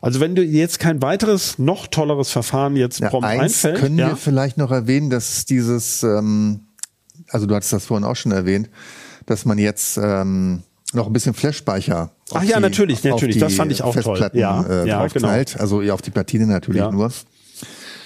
[0.00, 3.78] Also wenn du jetzt kein weiteres, noch tolleres Verfahren jetzt Ja, prompt eins einfällt.
[3.78, 4.08] können ja?
[4.08, 6.60] wir vielleicht noch erwähnen, dass dieses, ähm,
[7.28, 8.68] also du hattest das vorhin auch schon erwähnt,
[9.26, 12.10] dass man jetzt ähm, noch ein bisschen Flashspeicher.
[12.32, 14.28] Ach auf ja, die- natürlich, natürlich, das fand ich auch toll.
[14.34, 15.60] Ja, äh, ja, draufknallt.
[15.60, 16.90] Also ja, auf die Platine natürlich Ja.
[16.90, 17.12] nur.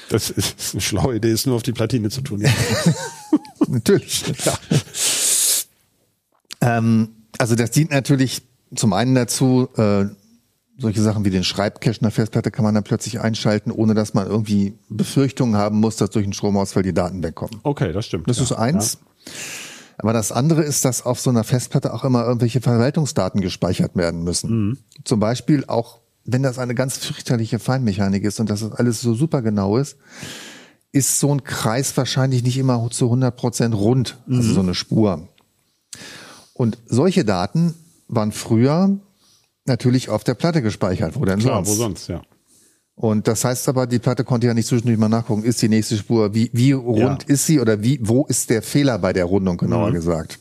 [0.08, 2.42] Das ist eine schlaue Idee, ist nur auf die Platine zu tun.
[3.60, 3.68] Ja.
[3.68, 4.22] Natürlich.
[6.60, 8.42] ähm, also das dient natürlich
[8.74, 10.06] zum einen dazu, äh,
[10.78, 14.26] solche Sachen wie den Schreibcache einer Festplatte kann man dann plötzlich einschalten, ohne dass man
[14.26, 17.60] irgendwie Befürchtungen haben muss, dass durch einen Stromausfall die Daten wegkommen.
[17.62, 18.28] Okay, das stimmt.
[18.28, 18.44] Das ja.
[18.44, 18.98] ist eins.
[19.98, 24.22] Aber das andere ist, dass auf so einer Festplatte auch immer irgendwelche Verwaltungsdaten gespeichert werden
[24.22, 24.84] müssen.
[25.04, 29.42] Zum Beispiel auch, wenn das eine ganz fürchterliche Feinmechanik ist und das alles so super
[29.42, 29.96] genau ist,
[30.92, 35.28] ist so ein Kreis wahrscheinlich nicht immer zu 100 Prozent rund, also so eine Spur.
[36.54, 37.74] Und solche Daten
[38.08, 38.98] waren früher
[39.66, 41.68] natürlich auf der Platte gespeichert, wo denn Klar, sonst?
[41.68, 42.22] wo sonst, ja.
[42.94, 45.98] Und das heißt aber, die Platte konnte ja nicht zwischendurch mal nachgucken, ist die nächste
[45.98, 47.34] Spur, wie, wie rund Ja.
[47.34, 49.94] ist sie oder wie, wo ist der Fehler bei der Rundung, genauer Mhm.
[49.94, 50.38] gesagt.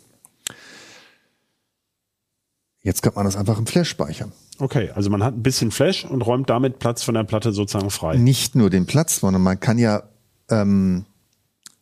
[2.82, 4.32] Jetzt kann man das einfach im Flash speichern.
[4.58, 7.89] Okay, also man hat ein bisschen Flash und räumt damit Platz von der Platte sozusagen
[7.89, 8.18] frei.
[8.18, 10.04] Nicht nur den Platz, sondern man kann ja
[10.50, 11.06] ähm,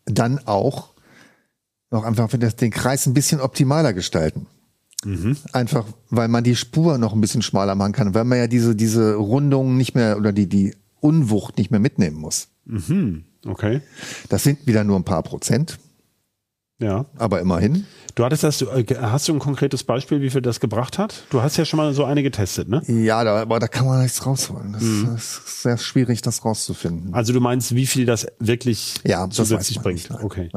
[0.06, 0.94] dann auch
[1.92, 4.48] noch einfach den Kreis ein bisschen optimaler gestalten.
[5.06, 5.38] Mhm.
[5.52, 8.76] Einfach, weil man die Spur noch ein bisschen schmaler machen kann, weil man ja diese,
[8.76, 12.48] diese Rundungen nicht mehr oder die, die Unwucht nicht mehr mitnehmen muss.
[13.46, 13.82] Okay,
[14.30, 15.78] Das sind wieder nur ein paar Prozent,
[16.84, 17.06] ja.
[17.18, 17.86] aber immerhin.
[18.16, 21.24] Du hattest das, äh, hast du ein konkretes Beispiel, wie viel das gebracht hat?
[21.32, 22.84] Du hast ja schon mal so eine getestet, ne?
[22.88, 24.74] Ja, da, aber da kann man nichts rausholen.
[24.74, 27.14] Das, das ist sehr schwierig, das rauszufinden.
[27.16, 30.10] Also du meinst, wie viel das wirklich Ja, das zusätzlich man bringt?
[30.12, 30.20] nein.
[30.24, 30.50] okay.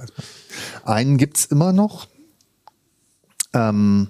[0.85, 2.09] Einen gibt's immer noch.
[3.55, 4.09] Ähm,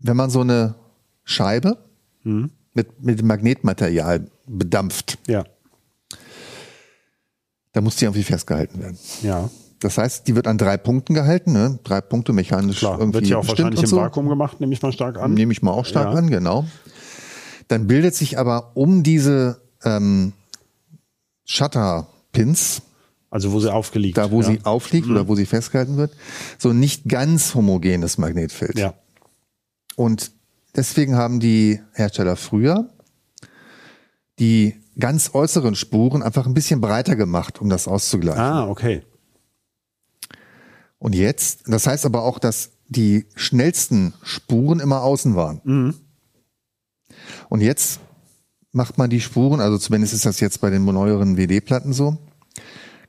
[0.00, 0.74] wenn man so eine
[1.24, 1.78] Scheibe
[2.24, 2.50] Mhm.
[2.74, 5.44] mit, mit Magnetmaterial bedampft, Ja,
[7.72, 8.98] dann muss die irgendwie festgehalten werden.
[9.22, 9.48] ja,
[9.80, 11.78] Das heißt, die wird an drei Punkten gehalten, ne?
[11.84, 12.98] drei Punkte mechanisch klar.
[12.98, 13.96] irgendwie Wird ja auch wahrscheinlich im so.
[13.98, 15.34] Vakuum gemacht, nehme ich mal stark an.
[15.34, 16.18] Nehme ich mal auch stark Ja.
[16.18, 16.64] an, genau.
[17.68, 20.32] Dann bildet sich aber um diese ähm,
[21.44, 22.82] Shutter-Pins,
[23.30, 24.16] Also wo sie aufgelegt.
[24.18, 24.48] da wo ja.
[24.48, 24.52] Mhm.
[24.54, 26.12] sie aufliegt oder wo sie festgehalten wird,
[26.58, 28.78] so ein nicht ganz homogenes Magnetfeld.
[28.78, 28.94] Ja,
[29.96, 30.32] Und
[30.74, 32.88] deswegen haben die Hersteller früher
[34.38, 38.40] die ganz äußeren Spuren einfach ein bisschen breiter gemacht, um das auszugleichen.
[38.42, 39.02] ah, okay.
[41.06, 45.60] Und jetzt, das heißt aber auch, dass die schnellsten Spuren immer außen waren.
[45.62, 45.94] Mhm.
[47.48, 48.00] Und jetzt
[48.72, 52.18] macht man die Spuren, also zumindest ist das jetzt bei den neueren WD-Platten so,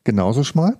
[0.04, 0.78] genauso schmal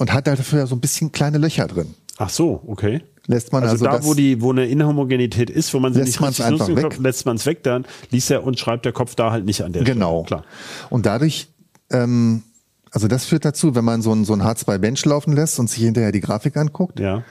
[0.00, 1.94] und hat dafür so ein bisschen kleine Löcher drin.
[2.18, 3.00] Ach so, okay.
[3.28, 6.20] Lässt man Also, also, da, wo die, wo eine Inhomogenität ist, wo man sie nicht
[6.20, 6.90] richtig einfach nutzen weg.
[6.94, 9.62] kann, lässt man es weg, dann liest er und schreibt der Kopf da halt nicht
[9.62, 10.24] an der Genau.
[10.26, 10.42] Stelle.
[10.42, 10.44] Klar.
[10.90, 11.46] Und dadurch,
[11.92, 12.42] ähm,
[12.90, 15.82] also das führt dazu, wenn man so ein, so ein H2-Bench laufen lässt und sich
[15.82, 17.22] hinterher die Grafik anguckt, Ja.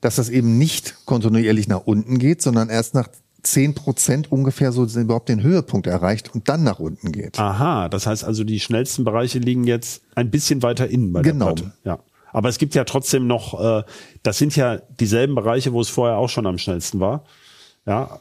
[0.00, 3.08] dass das eben nicht kontinuierlich nach unten geht, sondern erst nach
[3.42, 7.38] 10 Prozent ungefähr so überhaupt den Höhepunkt erreicht und dann nach unten geht.
[7.38, 11.52] Aha, das heißt also, die schnellsten Bereiche liegen jetzt ein bisschen weiter innen bei Genau.
[11.52, 11.72] der Platte.
[11.84, 11.98] Ja.
[12.32, 13.84] Aber es gibt ja trotzdem noch, äh,
[14.22, 17.24] das sind ja dieselben Bereiche, wo es vorher auch schon am schnellsten war.
[17.86, 18.20] Ja.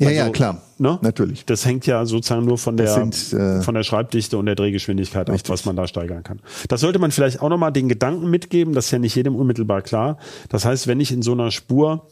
[0.00, 0.62] Ja, Also, ja, klar.
[0.78, 0.98] Ne?
[1.02, 1.44] Natürlich.
[1.44, 5.28] Das hängt ja sozusagen nur von der, sind, äh, von der Schreibdichte und der Drehgeschwindigkeit
[5.28, 6.40] ab, was man da steigern kann.
[6.68, 9.82] Das sollte man vielleicht auch nochmal den Gedanken mitgeben, das ist ja nicht jedem unmittelbar
[9.82, 10.18] klar.
[10.48, 12.08] Das heißt, wenn ich in so einer Spur,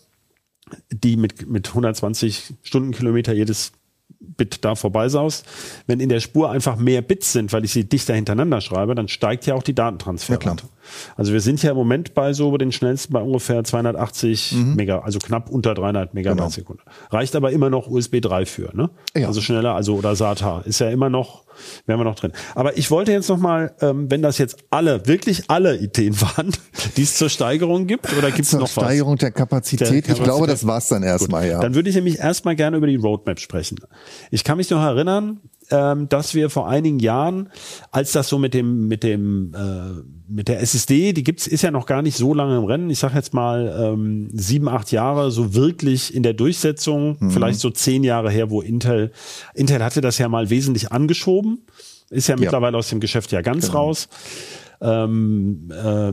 [0.91, 3.73] die mit, mit 120 Stundenkilometer jedes
[4.21, 5.47] Bit da vorbeisaust.
[5.87, 9.07] Wenn in der Spur einfach mehr Bits sind, weil ich sie dichter hintereinander schreibe, dann
[9.09, 10.65] steigt ja auch die Datentransferrate.
[11.17, 15.19] also wir sind ja im Moment bei so den schnellsten bei ungefähr 280 Mega, also
[15.21, 16.49] knapp unter 300 Megabyte Genau.
[16.51, 16.83] Sekunde.
[17.11, 18.91] Reicht aber immer noch USB 3 für, ne?
[19.17, 19.29] Ja.
[19.29, 21.45] Also schneller, also oder SATA ist ja immer noch,
[21.87, 22.33] wären wir noch drin.
[22.55, 26.51] Aber ich wollte jetzt noch mal, ähm, wenn das jetzt alle, wirklich alle Ideen waren,
[26.97, 28.71] die es zur Steigerung gibt, oder gibt es noch was?
[28.73, 30.07] Steigerung der Kapazität.
[30.09, 31.61] Der Ich glaube, das war's dann erstmal, ja.
[31.61, 33.79] Dann würde ich nämlich erstmal gerne über die Roadmap sprechen.
[34.31, 35.41] Ich kann mich noch erinnern,
[35.71, 37.51] ähm, dass wir vor einigen Jahren,
[37.91, 41.71] als das so mit dem mit dem äh, mit der SSD, die gibt's ist ja
[41.71, 42.89] noch gar nicht so lange im Rennen.
[42.91, 47.31] Ich sage jetzt mal ähm, sieben, acht Jahre so wirklich in der Durchsetzung, Mhm.
[47.31, 49.11] vielleicht so zehn Jahre her, wo Intel
[49.55, 51.67] Intel hatte das ja mal wesentlich angeschoben,
[52.11, 53.79] ist ja, mittlerweile aus dem Geschäft ja ganz Genau.
[53.79, 54.09] raus.
[54.81, 56.13] Ähm, äh,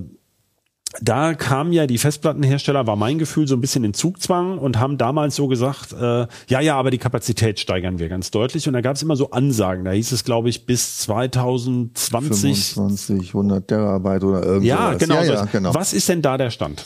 [1.02, 4.98] da kamen ja die Festplattenhersteller, war mein Gefühl, so ein bisschen in Zugzwang und haben
[4.98, 8.68] damals so gesagt, äh, ja, ja, aber die Kapazität steigern wir ganz deutlich.
[8.68, 9.86] Und da gab es immer so Ansagen.
[9.86, 12.74] Da hieß es, glaube ich, bis 2020.
[12.74, 14.68] 25, 100 Terabyte oder irgendwas.
[14.68, 15.16] Ja, genau.
[15.16, 15.34] Ja, so.
[15.34, 15.74] ja, genau.
[15.74, 16.86] Was ist denn da der Stand?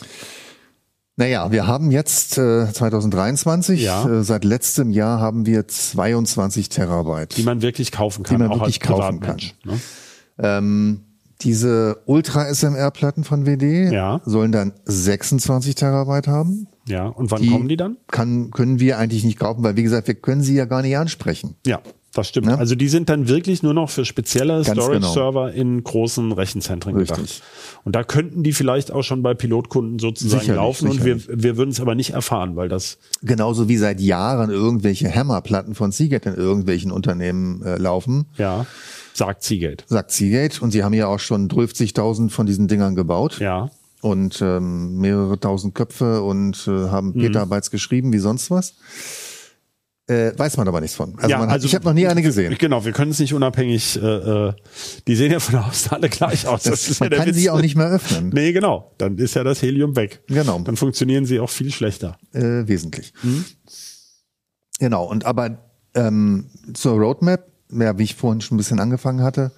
[1.16, 4.08] Naja, wir haben jetzt äh, 2023, Ja.
[4.08, 7.36] äh, seit letztem Jahr haben wir 22 Terabyte.
[7.36, 9.54] Die man wirklich kaufen kann, Die man auch wirklich kaufen Privatmensch.
[9.66, 9.80] Ne?
[10.42, 11.02] ähm,
[11.42, 14.22] diese Ultra-SMR-Platten von WD Ja.
[14.26, 16.68] sollen dann 26 Terabyte haben.
[16.88, 17.98] Ja, und wann Die kommen die dann?
[18.08, 20.98] Kann, können wir eigentlich nicht kaufen, weil wie gesagt, wir können sie ja gar nicht
[20.98, 21.56] ansprechen.
[21.66, 21.82] Ja,
[22.20, 22.48] das stimmt.
[22.48, 22.58] Ne?
[22.58, 27.16] Also die sind dann wirklich nur noch für spezielle Ganz Storage-Server in großen Rechenzentren Richtig.
[27.18, 27.42] gedacht.
[27.86, 31.44] Und da könnten die vielleicht auch schon bei Pilotkunden sozusagen Sicherlich, laufen und wir, sicherlich.
[31.44, 35.92] wir würden es aber nicht erfahren, weil das Genauso wie seit Jahren irgendwelche Hammerplatten von
[35.92, 38.66] Seagate in irgendwelchen Unternehmen äh, laufen, ja
[39.14, 39.84] sagt Seagate.
[39.88, 40.62] sagt Seagate.
[40.62, 43.40] Und sie haben ja auch schon 12.000 von diesen Dingern gebaut.
[43.40, 43.70] Ja,
[44.02, 47.20] und ähm, mehrere tausend Köpfe und äh, haben Mhm.
[47.20, 48.76] Petabytes geschrieben, wie sonst was.
[50.10, 51.14] Äh, weiß man aber nichts von.
[51.18, 52.56] Also, ja, hat, ich habe noch nie eine gesehen.
[52.58, 54.02] Genau, wir können es nicht unabhängig.
[54.02, 54.54] Äh, äh,
[55.08, 56.64] die sehen ja von der Außen alle gleich aus.
[56.64, 57.36] Das, ist man ja der kann Witz.
[57.36, 58.30] sie auch nicht mehr öffnen.
[58.34, 58.92] Nee, genau.
[58.98, 60.24] Dann ist ja das Helium weg.
[60.26, 60.58] Genau.
[60.62, 62.18] Dann funktionieren sie auch viel schlechter.
[62.34, 63.14] Äh, wesentlich.
[63.22, 63.46] Mhm.
[64.80, 65.06] Genau.
[65.06, 65.60] Und aber
[65.94, 69.52] ähm, zur Roadmap, ja, wie ich vorhin schon ein bisschen angefangen hatte,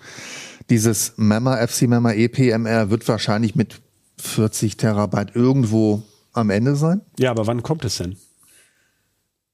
[0.69, 3.79] dieses MEMMA, FC MEMMA, EPMR wird wahrscheinlich mit
[4.17, 6.99] 40 Terabyte irgendwo am Ende sein.
[7.17, 8.17] Ja, aber wann kommt es denn?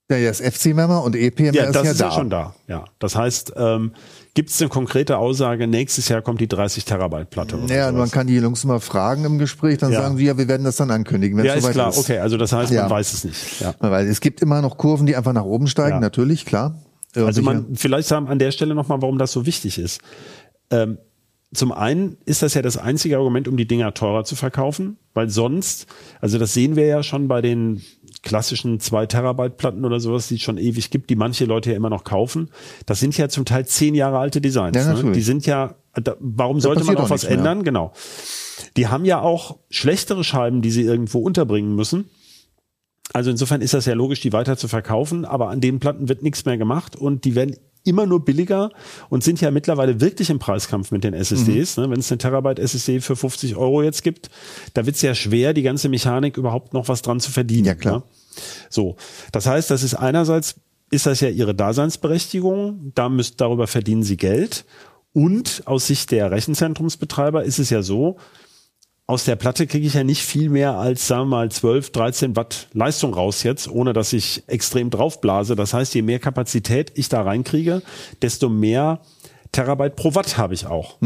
[0.09, 2.05] Ja, das FC MEMMA und EPMR Ja, ist das ja ist da.
[2.05, 2.55] ja schon da.
[2.67, 3.91] Ja, das heißt, ähm,
[4.35, 5.67] gibt es eine konkrete Aussage?
[5.67, 7.57] Nächstes Jahr kommt die 30 Terabyte Platte.
[7.57, 10.03] Oder Ja, man kann die Jungs mal fragen im Gespräch, dann Ja.
[10.03, 11.89] sagen sie, ja, wir werden das dann ankündigen, ja, ist klar.
[11.89, 11.97] ist.
[11.97, 12.83] Okay, also das heißt, Ja.
[12.83, 13.59] man weiß es nicht.
[13.59, 13.75] Ja.
[13.79, 15.99] Weil es gibt immer noch Kurven, die einfach nach oben steigen, Ja.
[15.99, 16.81] natürlich, klar.
[17.13, 19.99] Also man, vielleicht sagen an der Stelle nochmal, warum das so wichtig ist.
[20.71, 20.99] Ähm,
[21.53, 25.29] zum einen ist das ja das einzige Argument, um die Dinger teurer zu verkaufen, weil
[25.29, 25.87] sonst,
[26.21, 27.81] also das sehen wir ja schon bei den
[28.23, 31.75] klassischen 2 Terabyte Platten oder sowas, die es schon ewig gibt, die manche Leute ja
[31.75, 32.49] immer noch kaufen.
[32.85, 34.75] Das sind ja zum Teil zehn Jahre alte Designs.
[34.75, 35.11] Ja, ne?
[35.11, 37.33] Die sind ja, da, warum sollte man auch was mehr.
[37.33, 37.63] ändern?
[37.63, 37.93] Genau.
[38.75, 42.09] Die haben ja auch schlechtere Scheiben, die sie irgendwo unterbringen müssen.
[43.13, 46.23] Also insofern ist das ja logisch, die weiter zu verkaufen, aber an den Platten wird
[46.23, 47.55] nichts mehr gemacht und die werden
[47.87, 48.69] immer nur billiger
[49.09, 51.77] und sind ja mittlerweile wirklich im Preiskampf mit den SSDs.
[51.77, 51.83] Mhm.
[51.83, 51.89] Ne?
[51.91, 54.29] Wenn es eine Terabyte SSD für 50 Euro jetzt gibt,
[54.73, 57.65] da wird es ja schwer, die ganze Mechanik überhaupt noch was dran zu verdienen.
[57.65, 57.97] Ja, klar.
[57.97, 58.03] Ne?
[58.69, 58.95] So,
[59.31, 60.55] das heißt, das ist einerseits
[60.89, 64.65] ist das ja ihre Daseinsberechtigung, da müsst, darüber verdienen sie Geld
[65.13, 68.17] und aus Sicht der Rechenzentrumsbetreiber ist es ja so,
[69.09, 72.35] aus der Platte kriege ich ja nicht viel mehr als, sagen wir mal, 12, 13
[72.35, 75.55] Watt Leistung raus jetzt, ohne dass ich extrem draufblase.
[75.55, 77.81] Das heißt, je mehr Kapazität ich da reinkriege,
[78.21, 78.99] desto mehr
[79.53, 80.97] Terabyte pro Watt habe ich auch.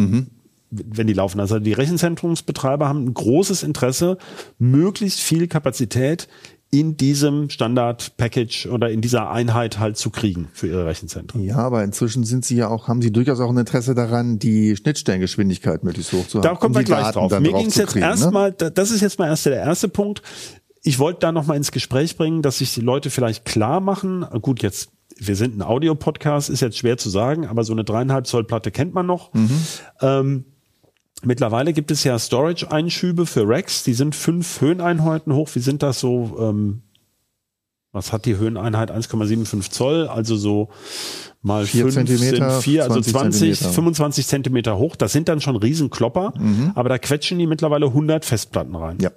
[0.72, 1.40] Wenn die laufen.
[1.40, 4.18] Also die Rechenzentrumsbetreiber haben ein großes Interesse,
[4.58, 6.28] möglichst viel Kapazität
[6.74, 11.44] in diesem Standard-Package oder in dieser Einheit halt zu kriegen für ihre Rechenzentren.
[11.44, 14.78] Ja, aber inzwischen sind sie ja auch, haben sie durchaus auch ein Interesse daran, die
[14.78, 16.44] Schnittstellengeschwindigkeit möglichst hoch zu haben.
[16.44, 17.40] Da kommen um wir gleich Daten drauf.
[17.42, 18.02] Mir ging es jetzt ne?
[18.02, 20.22] erstmal, da- das ist jetzt mal erst der erste Punkt.
[20.82, 24.64] Ich wollte da nochmal ins Gespräch bringen, dass sich die Leute vielleicht klar machen, gut,
[24.64, 28.46] jetzt, wir sind ein Audio-Podcast, ist jetzt schwer zu sagen, aber so eine dreieinhalb Zoll
[28.46, 29.34] Platte kennt man noch.
[29.34, 29.62] Mhm.
[30.02, 30.46] Ähm,
[31.24, 35.50] mittlerweile gibt es ja Storage-Einschübe für Racks, die sind fünf Höheneinheiten hoch.
[35.54, 36.38] Wie sind das so?
[36.40, 36.82] Ähm,
[37.94, 38.90] was hat die Höheneinheit?
[38.90, 40.70] 1,75 Zoll, also so
[41.42, 43.74] mal Vier fünf Zentimeter, sind vier, also 20 20, Zentimeter.
[43.74, 44.96] 25 Zentimeter hoch.
[44.96, 46.34] Das sind dann schon Riesenklopper,
[46.76, 48.98] aber da quetschen die mittlerweile 100 Festplatten rein.
[49.02, 49.12] Ja.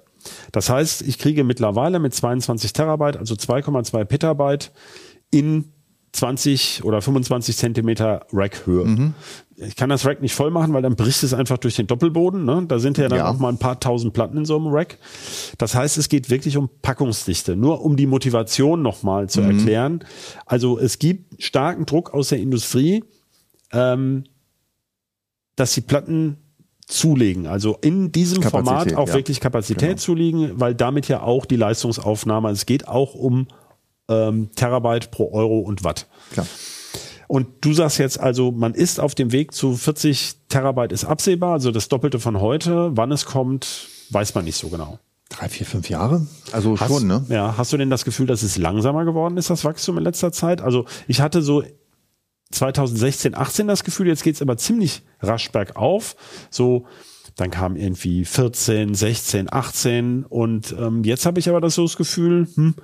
[0.51, 4.71] Das heißt, ich kriege mittlerweile mit 22 Terabyte, also 2,2 Petabyte
[5.31, 5.71] in
[6.11, 9.13] 20 oder 25 Zentimeter Rackhöhe.
[9.57, 12.43] Ich kann das Rack nicht voll machen, weil dann bricht es einfach durch den Doppelboden.
[12.43, 12.65] Ne?
[12.67, 13.29] Da sind ja dann Ja.
[13.29, 14.97] auch mal ein paar tausend Platten in so einem Rack.
[15.57, 17.55] Das heißt, es geht wirklich um Packungsdichte.
[17.55, 20.03] Nur um die Motivation nochmal zu erklären.
[20.45, 23.03] Also es gibt starken Druck aus der Industrie,
[23.71, 24.25] ähm,
[25.55, 26.37] dass die Platten
[26.87, 27.47] zulegen.
[27.47, 29.13] Also in diesem Kapazität, Format auch ja.
[29.13, 29.99] wirklich Kapazität Genau.
[30.01, 33.47] zulegen, weil damit ja auch die Leistungsaufnahme, es geht auch um
[34.09, 36.07] ähm, Terabyte pro Euro und Watt.
[36.31, 36.45] Klar.
[37.27, 41.53] Und du sagst jetzt also, man ist auf dem Weg zu 40 Terabyte ist absehbar,
[41.53, 42.91] also das Doppelte von heute.
[42.95, 44.99] Wann es kommt, weiß man nicht so genau.
[45.29, 46.27] Drei, vier, fünf Jahre?
[46.51, 47.25] Also Hast, schon, ne?
[47.29, 50.31] Ja, hast du denn das Gefühl, dass es langsamer geworden ist, das Wachstum in letzter
[50.31, 50.61] Zeit?
[50.61, 51.63] Also ich hatte so
[52.51, 56.15] 2016, 18 das Gefühl, jetzt geht's aber ziemlich rasch bergauf.
[56.51, 56.85] So,
[57.35, 61.97] dann kam irgendwie 14, 16, 18 und ähm, jetzt habe ich aber das so das
[61.97, 62.75] Gefühl, hm,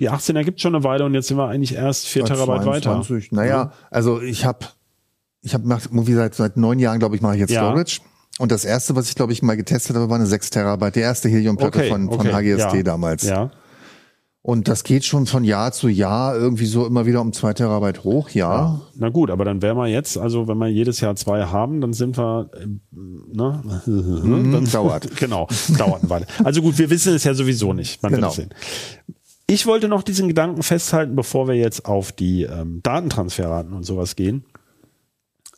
[0.00, 2.66] die 18er gibt schon eine Weile und jetzt sind wir eigentlich erst 4 Bei Terabyte
[2.66, 2.90] weiter.
[3.02, 3.32] 22.
[3.32, 4.66] Naja, also ich habe,
[5.42, 7.62] ich habe wie seit seit neun Jahren, glaube ich, mache ich jetzt Ja.
[7.68, 8.00] Storage.
[8.38, 11.00] Und das erste, was ich glaube ich mal getestet habe, war eine 6 Terabyte, die
[11.00, 12.82] erste Helium-Platte Okay, von, von okay, HGST ja.
[12.82, 13.24] damals.
[13.24, 13.50] Ja.
[14.40, 18.04] Und das geht schon von Jahr zu Jahr irgendwie so immer wieder um zwei Terabyte
[18.04, 18.80] hoch, ja.
[18.94, 21.92] Na gut, aber dann wären wir jetzt, also wenn wir jedes Jahr zwei haben, dann
[21.92, 22.66] sind wir, äh,
[23.36, 23.60] ne?
[23.84, 25.08] dann dauert.
[25.16, 26.26] Genau, dauert eine Weile.
[26.44, 28.02] Also gut, wir wissen es ja sowieso nicht.
[28.02, 28.28] Man Genau.
[28.28, 28.50] wird sehen.
[29.50, 34.14] Ich wollte noch diesen Gedanken festhalten, bevor wir jetzt auf die ähm, Datentransferraten und sowas
[34.14, 34.44] gehen.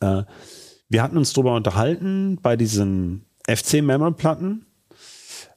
[0.00, 0.22] Äh,
[0.88, 4.64] wir hatten uns darüber unterhalten bei diesen FC-Memory-Platten.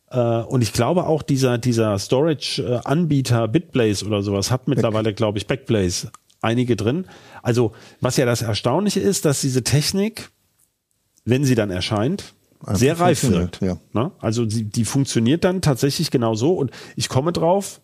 [0.10, 5.46] Äh, und ich glaube auch dieser, dieser Storage-Anbieter Bitblaze oder sowas hat mittlerweile, glaube ich,
[5.46, 6.12] Backblaze
[6.42, 7.06] einige drin.
[7.44, 10.32] Also, was ja das Erstaunliche ist, dass diese Technik,
[11.24, 12.34] wenn sie dann erscheint,
[12.66, 13.62] Einfach sehr reif wirkt.
[13.62, 13.78] ja.
[13.92, 14.12] Ne?
[14.20, 17.82] Also die, die funktioniert dann tatsächlich genau so und ich komme drauf,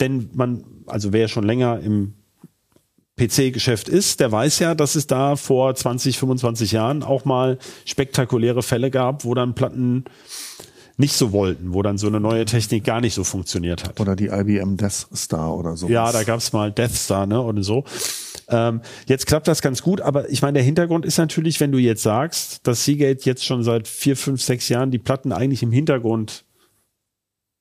[0.00, 2.14] denn man, also wer schon länger im
[3.18, 8.62] PC-Geschäft ist, der weiß ja, dass es da vor 20, 25 Jahren auch mal spektakuläre
[8.62, 10.04] Fälle gab, wo dann Platten
[10.98, 14.00] nicht so wollten, wo dann so eine neue Technik gar nicht so funktioniert hat.
[14.00, 15.88] Oder die IBM Death Star oder so.
[15.88, 17.84] Ja, da gab's mal Death Star, ne, oder so.
[18.48, 21.78] Ähm, jetzt klappt das ganz gut, aber ich meine, der Hintergrund ist natürlich, wenn du
[21.78, 25.72] jetzt sagst, dass Seagate jetzt schon seit vier, fünf, sechs Jahren die Platten eigentlich im
[25.72, 26.45] Hintergrund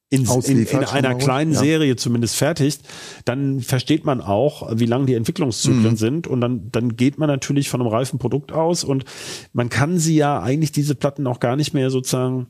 [0.10, 1.60] in, in, in einer mal, kleinen ja.
[1.60, 2.82] Serie zumindest fertigt,
[3.26, 5.98] dann versteht man auch, wie lang die Entwicklungszyklen Mhm.
[5.98, 9.06] sind und dann, dann geht man natürlich von einem reifen Produkt aus und
[9.54, 12.48] man kann sie ja eigentlich diese Platten auch gar nicht mehr sozusagen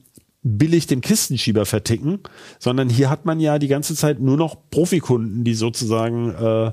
[0.48, 2.20] billig den Kistenschieber verticken,
[2.60, 6.72] sondern hier hat man ja die ganze Zeit nur noch Profikunden, die sozusagen, äh,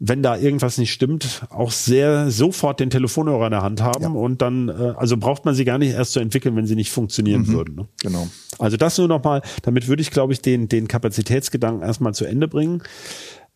[0.00, 4.08] wenn da irgendwas nicht stimmt, auch sehr sofort den Telefonhörer in der Hand haben Ja.
[4.10, 6.90] und dann, äh, also braucht man sie gar nicht erst zu entwickeln, wenn sie nicht
[6.90, 7.52] funktionieren Mhm.
[7.52, 7.74] würden.
[7.76, 7.88] Ne?
[8.02, 8.26] Genau.
[8.58, 12.48] Also das nur nochmal, damit würde ich, glaube ich, den, den Kapazitätsgedanken erstmal zu Ende
[12.48, 12.82] bringen.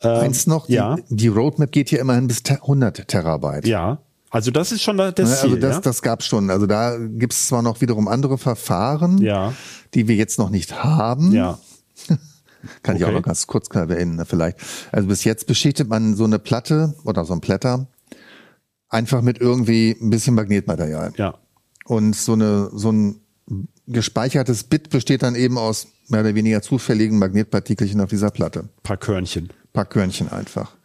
[0.02, 0.96] Eins noch, die, Ähm, ja.
[1.10, 3.66] die Roadmap geht hier immerhin bis te- 100 Terabyte.
[3.66, 3.98] Ja,
[4.30, 5.28] also das ist schon das Ne, Ziel.
[5.50, 5.80] Also das, ja?
[5.80, 6.50] das gab schon.
[6.50, 9.52] Also da gibt es zwar noch wiederum andere Verfahren, Ja.
[9.94, 11.32] die wir jetzt noch nicht haben.
[11.32, 11.58] ja,
[12.82, 13.16] Kann ich auch Okay.
[13.16, 14.58] noch ganz kurz erwähnen, ne, vielleicht.
[14.92, 17.86] Also bis jetzt beschichtet man so eine Platte oder so ein Blätter
[18.88, 21.12] einfach mit irgendwie ein bisschen Magnetmaterial.
[21.16, 21.34] ja,
[21.84, 23.20] Und so eine, so ein
[23.86, 28.68] gespeichertes Bit besteht dann eben aus mehr oder weniger zufälligen Magnetpartikelchen auf dieser Platte.
[28.82, 29.48] paar Körnchen.
[29.72, 30.76] paar Körnchen einfach.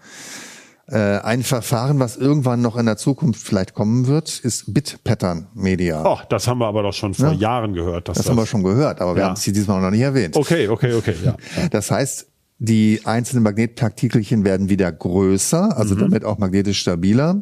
[0.87, 6.03] Äh, ein Verfahren, was irgendwann noch in der Zukunft vielleicht kommen wird, ist Bit-Pattern-Media.
[6.05, 7.33] Oh, das haben wir aber doch schon vor Ja.
[7.33, 8.07] Jahren gehört.
[8.07, 9.27] Dass das haben wir schon gehört, aber wir Ja.
[9.29, 10.35] haben es hier diesmal noch nicht erwähnt.
[10.37, 11.35] Okay, okay, okay, ja.
[11.71, 12.27] Das heißt,
[12.59, 15.71] die einzelnen Magnetpartikelchen werden wieder größer, Mhm.
[15.71, 17.41] also damit auch magnetisch stabiler.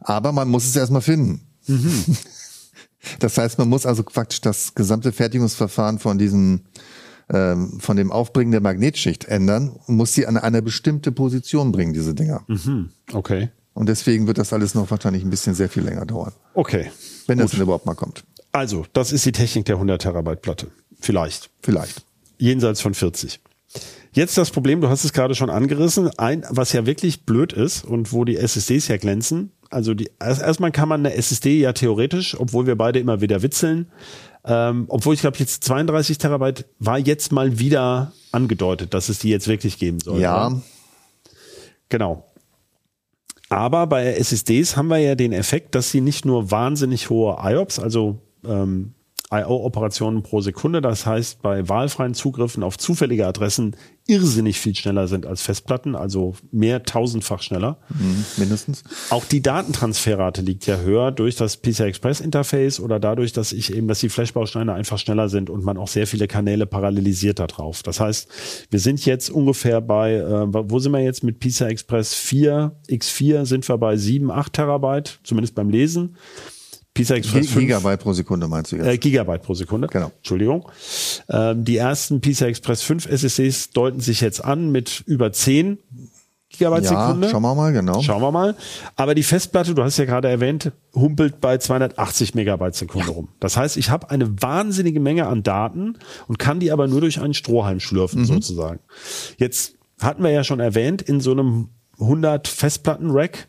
[0.00, 1.40] Aber man muss es erstmal finden.
[1.66, 2.04] Mhm.
[3.20, 6.62] Das heißt, man muss also praktisch das gesamte Fertigungsverfahren von diesem
[7.32, 11.92] ähm, von dem Aufbringen der Magnetschicht ändern und muss sie an eine bestimmte Position bringen,
[11.92, 12.42] diese Dinger.
[12.46, 12.90] Mhm.
[13.12, 13.50] Okay.
[13.74, 16.90] Und deswegen wird das alles noch wahrscheinlich ein bisschen sehr viel länger dauern, Okay.
[17.26, 18.24] wenn das denn überhaupt mal kommt.
[18.50, 20.66] Also, das ist die Technik der 100 Terabyte Platte.
[21.00, 21.50] Vielleicht.
[21.62, 22.02] Vielleicht.
[22.38, 23.40] Jenseits von 40.
[24.12, 27.84] Jetzt das Problem, du hast es gerade schon angerissen, ein, was ja wirklich blöd ist
[27.84, 29.52] und wo die SSDs ja glänzen.
[29.70, 33.42] Also die, erst, erstmal kann man eine SSD ja theoretisch, obwohl wir beide immer wieder
[33.42, 33.88] witzeln,
[34.48, 39.28] ähm, obwohl ich glaube jetzt 32 Terabyte war jetzt mal wieder angedeutet, dass es die
[39.28, 40.20] jetzt wirklich geben soll.
[40.20, 40.62] Ja, oder?
[41.90, 42.24] Genau.
[43.50, 47.78] Aber bei SSDs haben wir ja den Effekt, dass sie nicht nur wahnsinnig hohe IOPS,
[47.78, 48.94] also ähm,
[49.30, 50.80] IO-Operationen pro Sekunde.
[50.80, 53.76] Das heißt, bei wahlfreien Zugriffen auf zufällige Adressen
[54.06, 57.76] irrsinnig viel schneller sind als Festplatten, also mehr tausendfach schneller.
[57.90, 58.82] Mhm, mindestens.
[59.10, 63.74] Auch die Datentransferrate liegt ja höher durch das PCI Express Interface oder dadurch, dass ich
[63.74, 67.46] eben, dass die Flashbausteine einfach schneller sind und man auch sehr viele Kanäle parallelisiert da
[67.46, 67.82] drauf.
[67.82, 68.28] Das heißt,
[68.70, 73.44] wir sind jetzt ungefähr bei, äh, wo sind wir jetzt mit PCI Express 4, X4
[73.44, 76.16] sind wir bei 7, 8 Terabyte, zumindest beim Lesen.
[77.02, 78.86] PCI Express Gi- 5, Gigabyte pro Sekunde meinst du jetzt?
[78.86, 79.88] äh, Gigabyte pro Sekunde.
[79.88, 80.10] Genau.
[80.16, 80.68] Entschuldigung.
[81.28, 85.78] Ähm, die ersten PCI Express 5 SSDs deuten sich jetzt an mit über 10
[86.50, 87.28] Gigabyte ja, Sekunde.
[87.28, 88.00] schauen wir mal, genau.
[88.02, 88.56] Schauen wir mal.
[88.96, 93.28] Aber die Festplatte, du hast ja gerade erwähnt, humpelt bei 280 Megabyte Sekunde rum.
[93.38, 97.20] Das heißt, ich habe eine wahnsinnige Menge an Daten und kann die aber nur durch
[97.20, 98.80] einen Strohhalm schlürfen, sozusagen.
[99.36, 101.68] Jetzt hatten wir ja schon erwähnt, in so einem
[102.00, 103.46] 100 Festplatten-Rack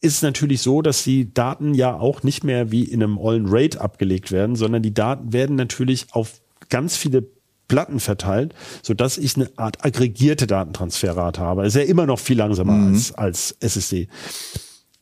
[0.00, 3.46] ist es natürlich so, dass die Daten ja auch nicht mehr wie in einem ollen
[3.46, 7.26] RAID abgelegt werden, sondern die Daten werden natürlich auf ganz viele
[7.66, 11.62] Platten verteilt, so dass ich eine Art aggregierte Datentransferrate habe.
[11.62, 14.08] Das ist ja immer noch viel langsamer als, als SSD.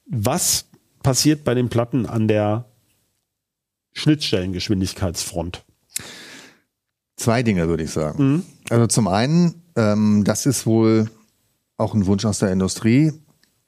[0.07, 0.67] Was
[1.03, 2.67] passiert bei den Platten an der
[3.93, 5.65] Schnittstellengeschwindigkeitsfront?
[7.17, 8.33] Zwei Dinge würde ich sagen.
[8.33, 8.43] Mhm.
[8.69, 11.11] Also zum einen, ähm, das ist wohl
[11.77, 13.13] auch ein Wunsch aus der Industrie,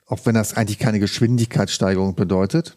[0.09, 2.77] auch wenn das eigentlich keine Geschwindigkeitssteigerung bedeutet,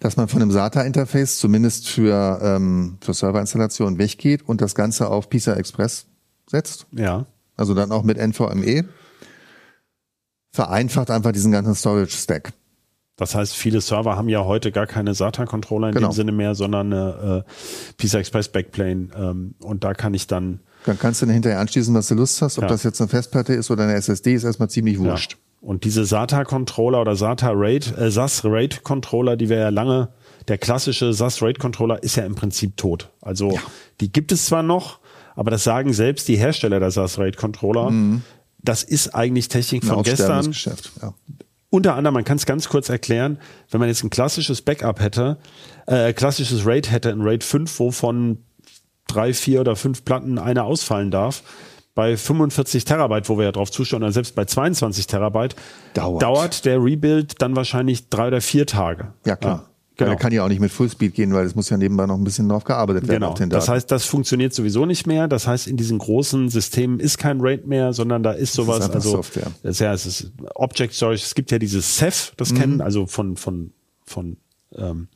[0.00, 5.28] dass man von dem SATA-Interface zumindest für, ähm, für Serverinstallationen weggeht und das Ganze auf
[5.30, 6.06] PISA Express
[6.48, 6.86] setzt.
[6.92, 7.26] Ja.
[7.56, 8.84] Also dann auch mit NVMe.
[10.52, 12.52] Vereinfacht einfach diesen ganzen Storage-Stack.
[13.16, 16.08] Das heißt, viele Server haben ja heute gar keine SATA-Controller in Genau.
[16.08, 19.08] dem Sinne mehr, sondern eine äh, PCI Express Backplane.
[19.16, 22.40] Ähm, und da kann ich dann Dann kannst du dann hinterher anschließen, was du Lust
[22.42, 22.58] hast.
[22.58, 22.68] Ob Ja.
[22.68, 25.32] das jetzt eine Festplatte ist oder eine SSD, ist erstmal ziemlich wurscht.
[25.32, 25.38] Ja.
[25.60, 30.10] Und diese SATA-Controller oder SATA-RAID, äh, SAS-RAID-Controller, die wir ja lange,
[30.46, 33.10] der klassische SAS-RAID-Controller ist ja im Prinzip tot.
[33.20, 33.58] Also
[34.00, 35.00] die gibt es zwar noch,
[35.34, 37.92] aber das sagen selbst die Hersteller der SAS-RAID-Controller.
[38.60, 40.52] Das ist eigentlich Technik Ein von gestern.
[41.02, 41.14] Ja.
[41.70, 43.38] Unter anderem, man kann es ganz kurz erklären,
[43.70, 45.38] wenn man jetzt ein klassisches Backup hätte,
[45.86, 48.38] äh, klassisches RAID hätte, ein RAID 5, wovon
[49.06, 51.42] drei, vier oder fünf Platten eine ausfallen darf,
[51.98, 55.56] bei 45 Terabyte, wo wir ja drauf zuschauen, oder selbst bei 22 Terabyte,
[55.94, 56.22] Dauert.
[56.22, 59.08] dauert der Rebuild dann wahrscheinlich drei oder vier Tage.
[59.26, 59.54] Ja, klar.
[59.64, 60.10] Ja, Genau.
[60.10, 62.22] Der kann ja auch nicht mit Fullspeed gehen, weil es muss ja nebenbei noch ein
[62.22, 63.30] bisschen drauf gearbeitet werden Genau.
[63.32, 63.58] auf den Daten.
[63.58, 65.26] Das heißt, das funktioniert sowieso nicht mehr.
[65.26, 68.94] Das heißt, in diesen großen Systemen ist kein RAID mehr, sondern da ist sowas, einfach
[68.94, 69.50] also Software.
[69.64, 71.22] Das ist ja, es ist Object Storage.
[71.24, 72.58] Es gibt ja dieses Ceph, das Mhm.
[72.58, 73.72] kennen, also von von
[74.06, 74.36] von
[74.76, 75.08] ähm,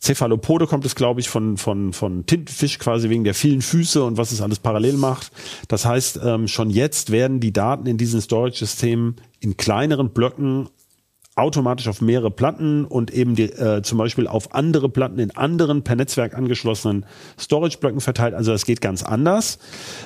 [0.00, 4.18] Cephalopode kommt es, glaube ich, von, von, von Tintenfisch quasi wegen der vielen Füße und
[4.18, 5.30] was es alles parallel macht.
[5.68, 10.68] Das heißt, ähm, schon jetzt werden die Daten in diesen Storage-Systemen in kleineren Blöcken
[11.36, 15.82] automatisch auf mehrere Platten und eben die, äh, zum Beispiel auf andere Platten in anderen
[15.82, 17.06] per Netzwerk angeschlossenen
[17.40, 18.34] Storage-Blöcken verteilt.
[18.34, 19.58] Also das geht ganz anders.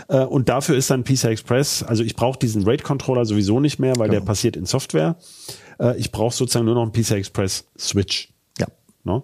[0.08, 3.96] Äh, und dafür ist dann PCI Express, also ich brauche diesen RAID-Controller sowieso nicht mehr,
[3.96, 5.16] weil der passiert in Software.
[5.78, 8.28] Äh, ich brauche sozusagen nur noch einen PCI Express Switch.
[8.28, 8.37] ja.
[9.08, 9.22] Ne?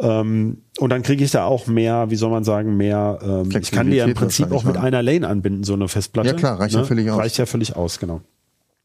[0.00, 3.70] Ähm, und dann kriege ich da auch mehr, wie soll man sagen, mehr, ähm, ich
[3.72, 4.80] kann die ja im Prinzip auch mit ne?
[4.82, 6.28] einer Lane anbinden, so eine Festplatte.
[6.30, 7.18] Ja, klar, reicht ja völlig aus.
[7.18, 8.20] Reicht ja völlig aus, genau.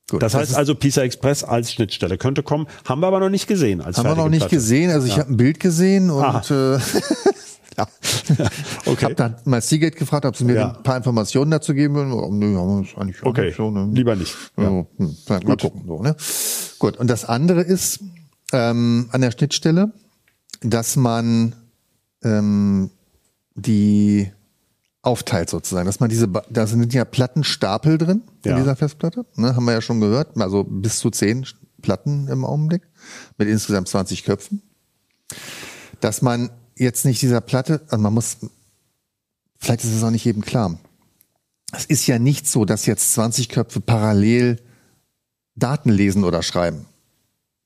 [0.09, 0.21] Gut.
[0.23, 3.47] Das heißt ist- also, PCI Express als Schnittstelle könnte kommen, haben wir aber noch nicht
[3.47, 3.79] gesehen.
[3.81, 4.55] Als haben wir noch nicht Platte.
[4.55, 4.89] gesehen.
[4.91, 6.41] Also ich habe ein Bild gesehen und Aha.
[6.49, 6.79] äh,
[7.77, 7.87] ja.
[8.01, 8.39] ich
[8.87, 9.05] Okay.
[9.05, 10.73] habe dann mal Seagate gefragt, ob sie mir Ja.
[10.75, 12.11] ein paar Informationen dazu geben würden.
[12.11, 13.69] Oh, nö, haben wir eigentlich auch Okay, nicht so.
[13.71, 13.87] Ne?
[13.93, 14.35] lieber nicht.
[14.57, 14.63] Ja.
[14.63, 14.85] Ja.
[14.97, 15.83] Hm, mal gucken.
[15.87, 16.15] So, ne?
[16.79, 17.99] Gut, und das andere ist
[18.51, 19.93] ähm, an der Schnittstelle,
[20.63, 21.55] dass man
[22.23, 22.89] ähm,
[23.55, 24.31] die
[25.01, 28.57] aufteilt sozusagen, dass man diese, da sind ja Plattenstapel drin in Ja.
[28.57, 31.45] dieser Festplatte, ne, haben wir ja schon gehört, also bis zu zehn
[31.81, 32.83] Platten im Augenblick
[33.37, 34.61] mit insgesamt 20 Köpfen,
[35.99, 38.37] dass man jetzt nicht dieser Platte, also man muss,
[39.59, 40.79] vielleicht ist es auch nicht jedem klar,
[41.73, 44.61] es ist ja nicht so, dass jetzt 20 Köpfe parallel
[45.55, 46.85] Daten lesen oder schreiben.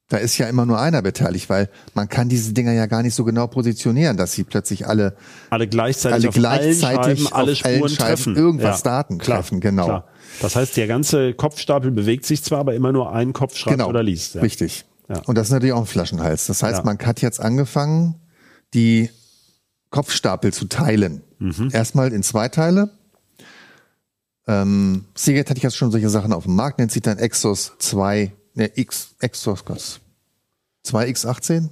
[0.09, 3.13] Da ist ja immer nur einer beteiligt, weil man kann diese Dinger ja gar nicht
[3.13, 5.17] so genau positionieren, dass sie plötzlich alle
[5.49, 8.35] Alle gleichzeitig alle auf gleichzeitig Scheiben, alle Spuren treffen.
[8.37, 10.03] irgendwas Daten treffen, genau.
[10.41, 13.89] Das heißt, der ganze Kopfstapel bewegt sich zwar, aber immer nur ein Kopf schreibt genau
[13.89, 14.35] oder liest.
[14.35, 14.41] Ja.
[14.41, 14.85] Richtig.
[15.09, 15.19] Ja.
[15.25, 16.47] Und das ist natürlich auch ein Flaschenhals.
[16.47, 16.83] Das heißt, Ja.
[16.85, 18.15] man hat jetzt angefangen,
[18.73, 19.09] die
[19.89, 21.21] Kopfstapel zu teilen.
[21.39, 21.69] Mhm.
[21.73, 22.91] Erstmal in zwei Teile.
[24.47, 27.73] Ähm, Seagate hatte ich jetzt schon solche Sachen auf dem Markt, nennt sich dann Exos
[27.79, 29.99] 2, ne, X, Exos, Gott.
[30.85, 31.69] 2X18?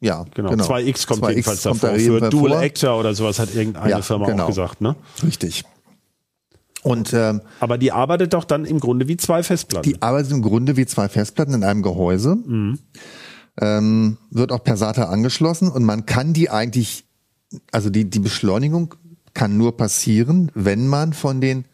[0.00, 0.50] Ja, Genau.
[0.52, 1.98] 2X kommt 2X jedenfalls kommt da davor.
[2.20, 2.60] Für Dual vor.
[2.60, 4.44] Actor oder sowas hat irgendeine Ja, Firma genau.
[4.44, 4.94] auch gesagt, ne?
[5.22, 5.64] Richtig.
[6.82, 9.88] Und ähm, Aber die arbeitet doch dann im Grunde wie zwei Festplatten.
[9.88, 12.36] Die arbeitet im Grunde wie zwei Festplatten in einem Gehäuse.
[13.58, 17.04] Ähm, wird auch per SATA angeschlossen und man kann die eigentlich
[17.72, 18.94] also die, die Beschleunigung
[19.34, 21.64] kann nur passieren, wenn man von den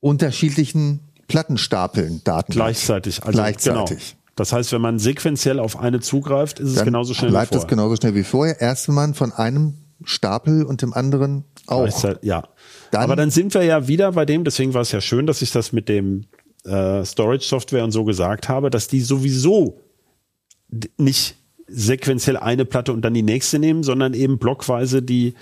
[0.00, 3.22] unterschiedlichen Plattenstapeln Daten Gleichzeitig.
[3.22, 3.98] Also, Gleichzeitig.
[3.98, 4.18] Genau.
[4.36, 7.56] Das heißt, wenn man sequenziell auf eine zugreift, ist es dann genauso schnell bleibt wie
[7.56, 7.76] es vorher.
[7.76, 8.60] genauso schnell wie vorher.
[8.60, 11.82] Erst wenn man von einem Stapel und dem anderen auch.
[11.82, 12.42] Gleichzeitig, ja.
[12.90, 15.42] Dann- Aber dann sind wir ja wieder bei dem, deswegen war es ja schön, dass
[15.42, 16.24] ich das mit dem
[16.64, 19.80] äh, Storage-Software und so gesagt habe, dass die sowieso
[20.96, 21.36] nicht
[21.68, 25.34] sequenziell eine Platte und dann die nächste nehmen, sondern eben blockweise die,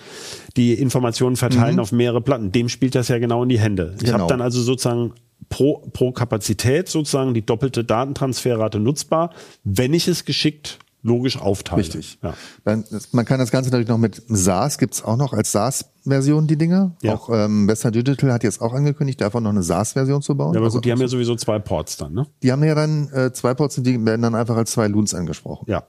[0.57, 2.53] die Informationen verteilen auf mehrere Platten.
[2.53, 3.95] Dem spielt das ja genau in die Hände.
[3.97, 4.07] Ich Mhm.
[4.07, 4.19] Genau.
[4.21, 5.13] habe dann also sozusagen
[5.49, 9.31] pro, pro Kapazität sozusagen die doppelte Datentransferrate nutzbar,
[9.65, 11.81] wenn ich es geschickt logisch aufteile.
[11.81, 12.19] Richtig.
[12.23, 12.35] Ja.
[12.65, 16.57] Dann, man kann das Ganze natürlich noch mit SaaS, gibt's auch noch als SaaS-Version die
[16.59, 16.95] Dinger.
[17.03, 17.15] Ja.
[17.15, 20.53] Auch ähm, Western Digital hat jetzt auch angekündigt, davon noch eine SaaS-Version zu bauen.
[20.53, 22.27] Ja, aber Also, gut, die haben ja sowieso zwei Ports dann, ne?
[22.43, 25.15] die haben ja dann äh, zwei Ports und die werden dann einfach als zwei Loons
[25.15, 25.65] angesprochen.
[25.71, 25.85] Ja,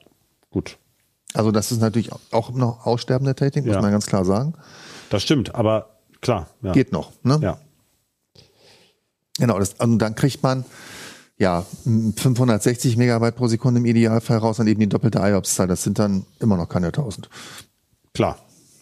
[0.50, 0.78] gut.
[1.34, 3.82] Also das ist natürlich auch noch aussterbende Technik, muss Ja.
[3.82, 4.54] man ganz klar sagen.
[5.10, 5.90] Das stimmt, aber
[6.22, 6.46] klar.
[6.62, 6.72] Ja.
[6.72, 7.12] Geht noch.
[7.22, 7.38] Ne?
[7.42, 7.58] Ja.
[9.38, 10.64] Genau, das, und dann kriegt man
[11.38, 11.64] ja
[12.16, 15.66] 560 Megabyte pro Sekunde im Idealfall raus und eben die doppelte IOPS-Zahl.
[15.66, 17.28] Das sind dann immer noch keine 1000.
[18.14, 18.38] Klar.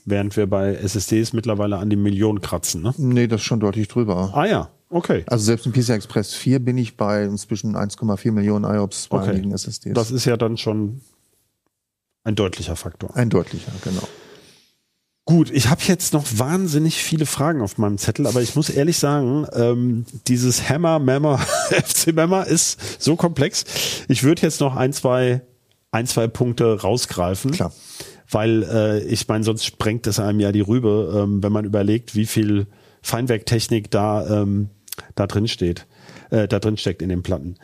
[0.07, 2.93] Während wir bei SSDs mittlerweile an die Million kratzen, ne?
[2.97, 4.31] Nee, das ist schon deutlich drüber.
[4.35, 5.25] Ah ja, okay.
[5.29, 9.31] Also selbst im PCI Express 4 bin ich bei inzwischen 1,4 Millionen IOPS bei Okay.
[9.31, 9.93] einigen SSDs.
[9.95, 11.03] Das ist ja dann schon
[12.25, 13.15] ein deutlicher Faktor.
[13.15, 14.03] ein deutlicher, genau.
[15.31, 18.99] Gut, ich habe jetzt noch wahnsinnig viele Fragen auf meinem Zettel, aber ich muss ehrlich
[18.99, 21.39] sagen, ähm, dieses Hammer, Mammer,
[21.71, 23.65] FC Mammer ist so komplex.
[24.09, 25.43] Ich würde jetzt noch ein, zwei,
[25.93, 27.53] ein, zwei Punkte rausgreifen.
[27.53, 27.73] Klar.
[28.29, 32.17] Weil äh, ich meine, sonst sprengt es einem ja die Rübe, ähm, wenn man überlegt,
[32.17, 32.67] wie viel
[33.01, 34.71] Feinwerktechnik da, ähm,
[35.15, 35.87] da drin steht,
[36.31, 37.55] äh, da drin steckt in den Platten.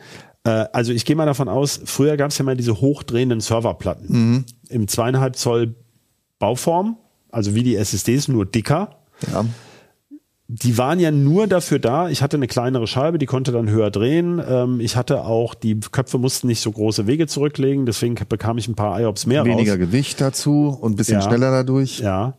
[0.45, 4.45] Äh, also ich gehe mal davon aus, früher gab es ja mal diese hochdrehenden Serverplatten
[4.69, 5.75] im zweieinhalb Zoll
[6.39, 6.97] Bauform,
[7.31, 8.97] also wie die SSDs, nur dicker.
[9.31, 9.45] Ja.
[10.49, 12.07] Die waren ja nur dafür da.
[12.09, 14.41] Ich hatte eine kleinere Scheibe, die konnte dann höher drehen.
[14.47, 18.69] Ähm, ich hatte auch, die Köpfe mussten nicht so große Wege zurücklegen, deswegen bekam ich
[18.69, 19.79] ein paar IOPS mehr Weniger raus.
[19.79, 21.21] Gewicht dazu und ein bisschen Ja.
[21.21, 21.99] schneller dadurch.
[21.99, 22.37] Ja.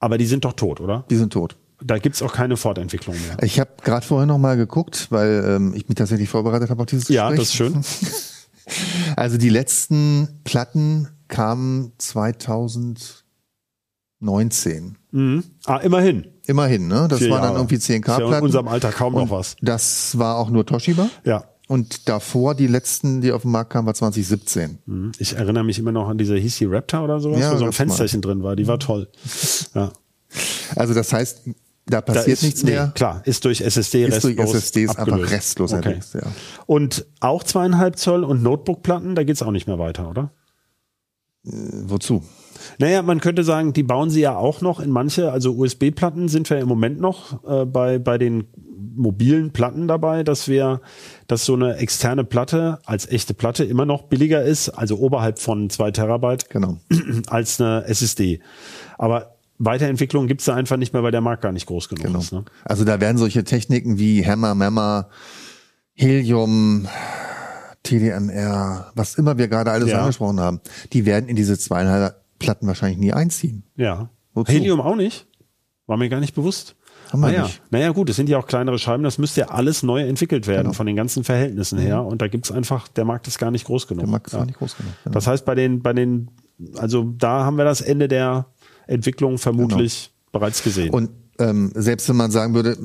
[0.00, 1.04] Aber die sind doch tot, oder?
[1.08, 1.56] Die sind tot.
[1.82, 3.36] Da gibt's auch keine Fortentwicklung mehr.
[3.44, 6.86] Ich habe gerade vorhin noch mal geguct, weil ähm, ich mich tatsächlich vorbereitet habe auf
[6.86, 7.38] dieses Ja, Gespräch.
[7.38, 8.16] das ist schön.
[9.14, 11.92] Also die letzten Platten kamen
[14.20, 14.96] 2019.
[15.12, 15.44] Mhm.
[15.66, 16.26] Ah, immerhin.
[16.46, 17.06] Immerhin, ne?
[17.08, 17.58] Das Vier waren dann Jahre.
[17.60, 18.44] irgendwie Ist ja in 10K-Platten.
[18.44, 19.56] unserem Alter kaum noch was.
[19.60, 21.08] Das war auch nur Toshiba.
[21.24, 21.44] Ja.
[21.68, 24.78] Und davor, die letzten, die auf den Markt kamen, war 2017.
[24.86, 25.12] Mhm.
[25.18, 27.64] Ich erinnere mich immer noch an diese, hieß die Raptor oder sowas, Ja, wo so
[27.64, 27.84] ein gab's mal.
[27.86, 28.54] Fensterchen drin war.
[28.54, 29.08] Die war toll.
[29.74, 29.90] Ja.
[30.76, 31.42] Also das heißt,
[31.86, 32.92] da Da passiert ist, nichts nee, mehr.
[32.94, 35.32] Klar, ist durch SSD Ist durch restlos SSDs einfach abgelöst.
[35.32, 35.88] restlos okay.
[35.94, 36.22] ersetzt, ja.
[36.66, 40.30] Und auch zweieinhalb Zoll und Notebook-Platten, da geht's auch nicht mehr weiter, oder?
[41.42, 42.22] Wozu?
[42.78, 46.50] Naja, man könnte sagen, die bauen sie ja auch noch in manche, also USB-Platten sind
[46.50, 48.44] wir im Moment noch äh, bei, bei den
[48.98, 50.80] mobilen Platten dabei, dass wir,
[51.26, 55.68] dass so eine externe Platte als echte Platte immer noch billiger ist, also oberhalb von
[55.70, 56.78] zwei Terabyte, Genau.
[57.26, 58.40] als eine SSD.
[58.98, 62.18] Aber Weiterentwicklung gibt's da einfach nicht mehr, weil der Markt gar nicht groß genug Genau.
[62.18, 62.32] ist.
[62.32, 62.44] Ne?
[62.64, 65.08] Also da werden solche Techniken wie Hammer, Memmer,
[65.94, 66.86] Helium,
[67.82, 70.00] TDMR, was immer wir gerade alles Ja.
[70.00, 70.60] angesprochen haben,
[70.92, 73.64] die werden in diese zweieinhalb Platten wahrscheinlich nie einziehen.
[73.76, 74.10] Ja.
[74.34, 74.52] Wozu?
[74.52, 75.26] Helium auch nicht?
[75.86, 76.74] War mir gar nicht bewusst.
[77.12, 77.42] Haben wir ah, ja.
[77.44, 77.62] nicht.
[77.70, 80.64] Naja, gut, es sind ja auch kleinere Scheiben, das müsste ja alles neu entwickelt werden
[80.64, 80.72] Genau.
[80.74, 82.02] von den ganzen Verhältnissen her.
[82.04, 84.02] Und da gibt's einfach, der Markt ist gar nicht groß genug.
[84.04, 84.40] Der Markt ist ja.
[84.40, 84.92] auch nicht groß genug.
[85.04, 85.14] Genau.
[85.14, 86.30] Das heißt, bei den, bei den,
[86.76, 88.46] also da haben wir das Ende der
[88.88, 90.90] Entwicklung vermutlich bereits gesehen.
[90.92, 92.76] Und ähm, selbst wenn man sagen würde,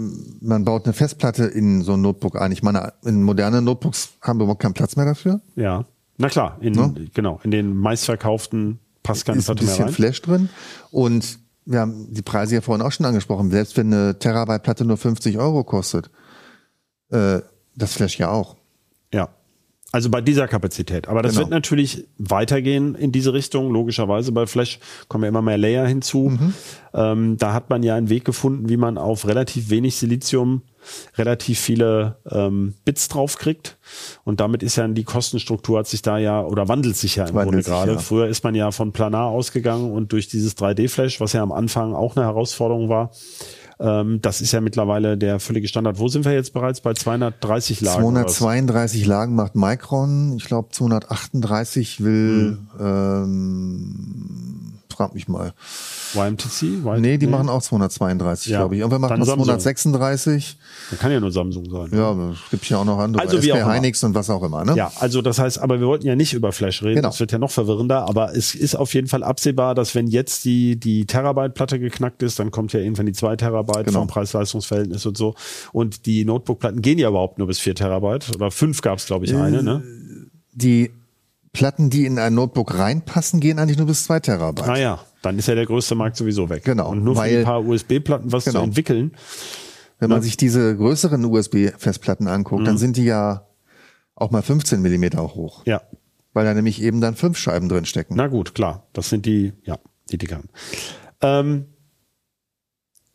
[0.41, 4.39] man baut eine Festplatte in so ein Notebook ein, ich meine, in modernen Notebooks haben
[4.39, 5.41] wir überhaupt keinen Platz mehr dafür.
[5.55, 5.85] ja.
[6.17, 7.07] Na klar, in, Ne?
[7.15, 9.93] genau, in den meistverkauften passt keine ist ein Platte mehr bisschen rein.
[9.93, 10.49] Flash drin
[10.91, 13.51] und wir haben die Preise ja vorhin auch schon angesprochen.
[13.51, 16.09] Selbst wenn eine Terabyte-Platte nur 50 Euro kostet,
[17.11, 17.39] äh,
[17.75, 18.55] das Flash ja auch.
[19.13, 19.29] Ja.
[19.93, 21.07] Also bei dieser Kapazität.
[21.07, 21.41] Aber das Genau.
[21.43, 23.71] wird natürlich weitergehen in diese Richtung.
[23.71, 24.79] Logischerweise bei Flash
[25.09, 26.29] kommen ja immer mehr Layer hinzu.
[26.29, 26.53] Mhm.
[26.93, 30.61] Ähm, da hat man ja einen Weg gefunden, wie man auf relativ wenig Silizium
[31.17, 33.77] relativ viele ähm, Bits draufkriegt.
[34.23, 37.35] Und damit ist ja die Kostenstruktur hat sich da ja oder wandelt sich ja im
[37.35, 37.91] Wandelt Grunde gerade.
[37.93, 37.99] ja.
[37.99, 41.93] Früher ist man ja von Planar ausgegangen und durch dieses 3D-Flash, was ja am Anfang
[41.93, 43.11] auch eine Herausforderung war,
[43.81, 45.97] ähm, das ist ja mittlerweile der völlige Standard.
[45.97, 46.81] Wo sind wir jetzt bereits?
[46.81, 48.03] Bei 230 Lagen?
[48.03, 48.35] oder was?
[48.35, 50.33] 232 Lagen macht Micron.
[50.37, 52.77] Ich glaube 238 will Hm.
[52.79, 54.60] ähm,
[55.01, 55.53] frag mich mal.
[56.13, 56.61] YMTC?
[56.83, 58.59] Y Nee, die machen auch 232, Ja.
[58.59, 58.81] glaube ich.
[58.81, 59.45] Irgendwer macht Dann noch Samsung.
[59.45, 60.57] 236.
[60.91, 61.89] Das kann ja nur Samsung sein.
[61.91, 63.21] Ja, es gibt ja auch noch andere.
[63.23, 63.73] Also wie auch immer.
[63.75, 64.75] Hynix und was auch immer, ne?
[64.75, 67.09] Ja, also das heißt, aber wir wollten ja nicht über Flash reden, Genau.
[67.09, 70.45] das wird ja noch verwirrender, aber es ist auf jeden Fall absehbar, dass wenn jetzt
[70.45, 73.99] die, die Terabyte-Platte geknackt ist, dann kommt ja irgendwann die 2 Terabyte Genau.
[73.99, 75.33] vom Preis-Leistungs-Verhältnis und so.
[75.71, 79.25] Und die Notebook-Platten gehen ja überhaupt nur bis 4 Terabyte oder 5 gab es, glaube
[79.25, 79.81] ich, eine, ne?
[80.53, 80.91] Die
[81.53, 84.65] Platten, die in ein Notebook reinpassen, gehen eigentlich nur bis 2 Terabyte.
[84.67, 86.63] Naja, dann ist ja der größte Markt sowieso weg.
[86.63, 88.59] Genau, Und nur für weil- ein paar USB-Platten was Genau.
[88.59, 89.11] zu entwickeln.
[89.99, 92.65] Wenn man sich diese größeren USB-Festplatten anguckt, Mhm.
[92.65, 93.45] dann sind die ja
[94.15, 95.63] auch mal 15 Millimeter hoch.
[95.65, 95.81] Ja,
[96.33, 98.15] Weil da nämlich eben dann fünf Scheiben drin stecken.
[98.15, 98.87] Na gut, klar.
[98.93, 99.77] Das sind die, ja,
[100.11, 100.47] die dickeren.
[101.21, 101.65] Ähm,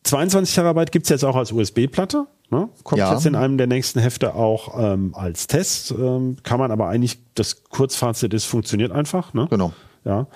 [0.04, 2.26] 22 Terabyte gibt's jetzt auch als USB-Platte.
[2.50, 2.68] Ne?
[2.84, 3.12] Kommt Ja.
[3.12, 5.90] jetzt in einem der nächsten Hefte auch ähm, als Test.
[5.90, 9.34] Ähm, kann man aber eigentlich, das Kurzfazit ist, funktioniert einfach.
[9.34, 9.46] Ne?
[9.50, 9.72] Genau.
[10.06, 10.28] Ja.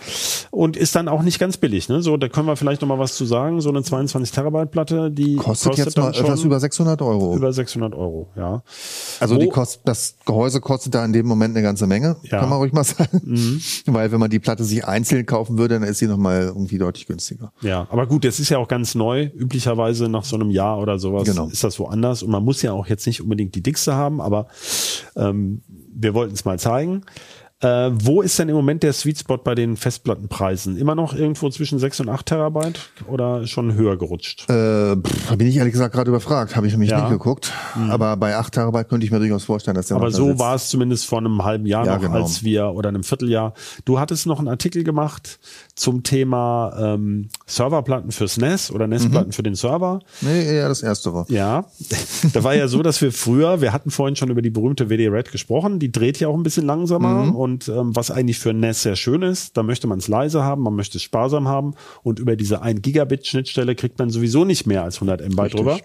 [0.50, 1.88] Und ist dann auch nicht ganz billig.
[1.88, 2.02] Ne?
[2.02, 3.60] So, da können wir vielleicht noch mal was zu sagen.
[3.60, 7.36] So eine 22 Terabyte Platte, die Kostet, jetzt dann mal etwas über 600 Euro.
[7.36, 8.28] über 600 Euro.
[8.36, 8.64] Ja.
[9.20, 12.38] also Wo- die kost, das Gehäuse kostet da in dem Moment eine ganze Menge, Ja.
[12.38, 12.40] Mhm.
[12.40, 13.20] kann man ruhig mal sagen.
[13.86, 17.06] Weil wenn man die Platte sich einzeln kaufen würde, dann ist sie nochmal irgendwie deutlich
[17.06, 17.52] günstiger.
[17.62, 19.26] Ja, aber gut, das ist ja auch ganz neu.
[19.34, 21.46] Üblicherweise nach so einem Jahr oder sowas Genau.
[21.46, 22.24] ist das woanders.
[22.24, 24.48] Und man muss ja auch jetzt nicht unbedingt die dickste haben, aber
[25.14, 25.62] ähm,
[25.94, 27.02] wir wollten es mal zeigen.
[27.62, 30.78] Äh, wo ist denn im Moment der Sweet Spot bei den Festplattenpreisen?
[30.78, 34.48] Immer noch irgendwo zwischen 6 und 8 Terabyte oder schon höher gerutscht?
[34.48, 36.96] Äh, pff, da bin ich ehrlich gesagt gerade überfragt, habe ich nämlich Ja.
[36.98, 37.02] Mhm.
[37.04, 37.52] nicht geguckt.
[37.90, 40.38] Aber bei 8 Terabyte könnte ich mir durchaus vorstellen, dass der Aber noch da so
[40.38, 42.14] war es zumindest vor einem halben Jahr Ja, noch, genau.
[42.22, 43.52] als wir oder einem Vierteljahr.
[43.84, 45.38] Du hattest noch einen Artikel gemacht
[45.74, 49.32] zum Thema ähm, Serverplatten fürs NAS oder NAS-Platten Mhm.
[49.32, 50.00] für den Server.
[50.22, 51.26] Nee, eher das erste war.
[51.28, 51.66] Ja,
[52.32, 55.30] da war ja so, dass wir früher, wir hatten vorhin schon über die berühmte WD-Red
[55.30, 58.82] gesprochen, die dreht ja auch ein bisschen langsamer und ähm, was eigentlich für ein NAS
[58.82, 62.18] sehr schön ist, da möchte man es leise haben, man möchte es sparsam haben und
[62.18, 65.56] über diese 1 Gigabit Schnittstelle kriegt man sowieso nicht mehr als 100 MB Richtig.
[65.56, 65.80] drüber.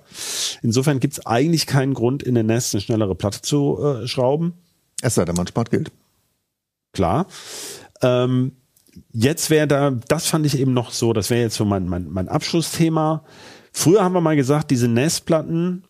[0.61, 4.53] Insofern gibt es eigentlich keinen Grund, in den NAS eine schnellere Platte zu äh, schrauben.
[5.01, 5.91] Es sei denn, man spart Geld.
[6.93, 7.27] Klar.
[8.01, 8.53] Ähm,
[9.11, 12.09] jetzt wäre da, das fand ich eben noch so, das wäre jetzt so mein, mein,
[12.09, 13.23] mein Abschlussthema.
[13.71, 15.83] Früher haben wir mal gesagt, diese NAS-Platten,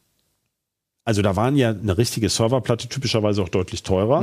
[1.03, 4.21] also da waren ja eine richtige Serverplatte typischerweise auch deutlich teurer.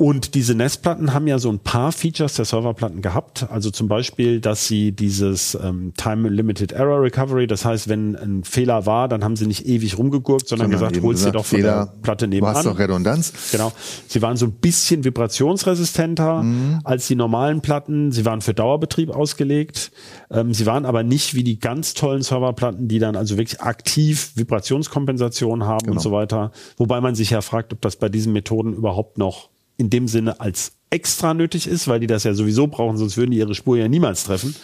[0.00, 3.48] Und diese NAS-Platten haben ja so ein paar Features der Serverplatten gehabt.
[3.50, 8.44] Also zum Beispiel, dass sie dieses ähm, Time Limited Error Recovery, das heißt, wenn ein
[8.44, 11.58] Fehler war, dann haben sie nicht ewig rumgegurkt, sondern, Sondern gesagt, holst dir doch von
[11.58, 12.64] Fehler, der Platte Du hast nebenan.
[12.64, 13.32] doch Redundanz.
[13.50, 13.72] Genau.
[14.06, 16.44] Sie waren so ein bisschen vibrationsresistenter
[16.84, 18.12] als die normalen Platten.
[18.12, 19.90] Sie waren für Dauerbetrieb ausgelegt.
[20.30, 24.30] Ähm, sie waren aber nicht wie die ganz tollen Serverplatten, die dann also wirklich aktiv
[24.36, 26.52] Vibrationskompensation haben und so weiter.
[26.76, 30.40] Wobei man sich ja fragt, ob das bei diesen Methoden überhaupt noch in dem Sinne
[30.40, 33.78] als extra nötig ist, weil die das ja sowieso brauchen, sonst würden die ihre Spur
[33.78, 34.54] ja niemals treffen.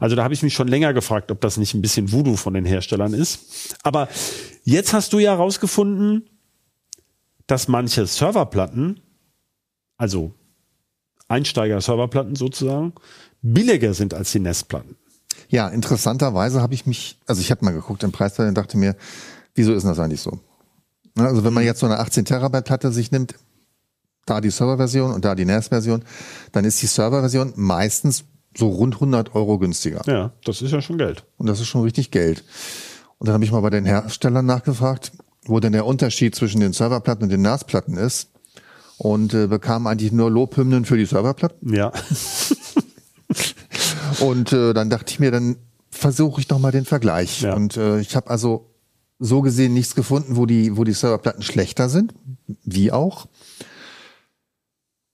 [0.00, 2.54] Also da habe ich mich schon länger gefragt, ob das nicht ein bisschen Voodoo von
[2.54, 3.76] den Herstellern ist.
[3.82, 4.08] Aber
[4.64, 6.28] jetzt hast du ja herausgefunden,
[7.46, 9.00] dass manche Serverplatten,
[9.96, 10.32] also
[11.28, 12.92] Einsteiger-Serverplatten sozusagen,
[13.42, 14.96] billiger sind als die NAS-Platten.
[15.48, 18.96] Ja, interessanterweise habe ich mich, also ich habe mal geguckt im Preisvergleich und dachte mir,
[19.54, 20.40] wieso ist das eigentlich so?
[21.14, 23.34] Ne, Also wenn man jetzt so eine 18 Terabyte Platte sich nimmt,
[24.26, 26.04] da die Serverversion und da die NAS-Version,
[26.52, 28.24] dann ist die Serverversion meistens
[28.56, 30.02] so rund 100 Euro günstiger.
[30.06, 31.24] Ja, das ist ja schon Geld.
[31.36, 32.44] Und das ist schon richtig Geld.
[33.18, 35.12] Und dann habe ich mal bei den Herstellern nachgefragt,
[35.46, 38.30] wo denn der Unterschied zwischen den Serverplatten und den NAS-Platten ist.
[38.96, 41.74] Und äh, bekam eigentlich nur Lobhymnen für die Serverplatten.
[41.74, 41.92] Ja.
[44.20, 45.56] Und äh, dann dachte ich mir, dann
[45.90, 47.42] versuche ich noch mal den Vergleich.
[47.42, 47.54] Ja.
[47.54, 48.70] Und äh, ich habe also
[49.18, 52.14] so gesehen nichts gefunden, wo die, wo die Serverplatten schlechter sind,
[52.64, 53.26] wie auch.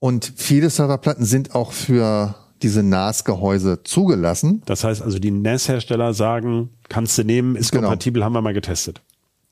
[0.01, 2.33] Und viele Serverplatten sind auch für
[2.63, 4.63] diese NAS-Gehäuse zugelassen.
[4.65, 7.83] Das heißt also, die NAS-Hersteller sagen, kannst du nehmen, ist Genau.
[7.83, 9.03] kompatibel, haben wir mal getestet.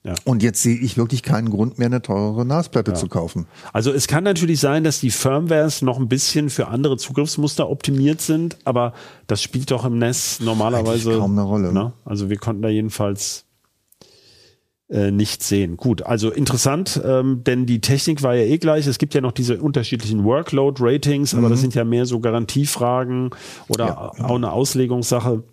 [0.03, 0.15] Ja.
[0.25, 3.45] Und jetzt sehe ich wirklich keinen Grund mehr, eine teure NAS-Platte zu kaufen.
[3.73, 8.19] Also es kann natürlich sein, dass die Firmwares noch ein bisschen für andere Zugriffsmuster optimiert
[8.19, 8.93] sind, aber
[9.27, 11.71] das spielt doch im NAS normalerweise Eigentlich kaum eine Rolle.
[11.73, 11.93] Ne?
[12.05, 13.45] Also wir konnten da jedenfalls
[14.89, 15.77] äh, nicht sehen.
[15.77, 18.87] Gut, also interessant, ähm, denn die Technik war ja eh gleich.
[18.87, 23.29] Es gibt ja noch diese unterschiedlichen Workload-Ratings, aber das sind ja mehr so Garantiefragen
[23.67, 23.97] oder Ja.
[24.25, 25.43] auch eine Auslegungssache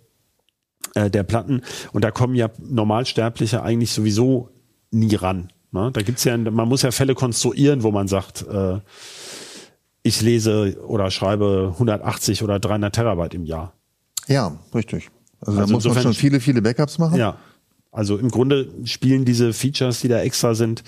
[0.95, 1.61] äh, der Platten.
[1.93, 4.49] Und da kommen ja Normalsterbliche eigentlich sowieso
[4.91, 5.51] nie ran.
[5.71, 5.91] Ne?
[5.93, 8.79] Da gibt's ja, man muss ja Fälle konstruieren, wo man sagt, äh,
[10.01, 13.73] ich lese oder schreibe 180 oder 300 Terabyte im Jahr.
[14.27, 15.09] Ja, richtig.
[15.41, 17.17] Also, Also da muss man schon viele, viele Backups machen.
[17.19, 17.37] Ja.
[17.91, 20.83] Also im Grunde spielen diese Features, die da extra sind,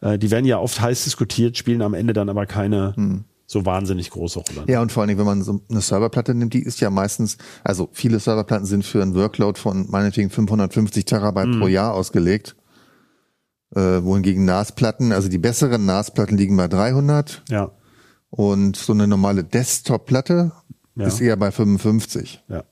[0.00, 4.10] äh, die werden ja oft heiß diskutiert, spielen am Ende dann aber keine so wahnsinnig
[4.10, 4.64] große Rolle.
[4.68, 7.36] Ja, und vor allen Dingen, wenn man so eine Serverplatte nimmt, die ist ja meistens,
[7.64, 11.60] also viele Serverplatten sind für einen Workload von meinetwegen 550 Terabyte Mhm.
[11.60, 12.54] pro Jahr ausgelegt.
[13.74, 17.70] Äh, wohingegen NAS-Platten, also die besseren NAS-Platten liegen bei 300 Ja,
[18.30, 20.52] und so eine normale Desktop-Platte
[20.96, 21.06] Ja.
[21.06, 22.42] ist eher bei 55.
[22.48, 22.64] ja.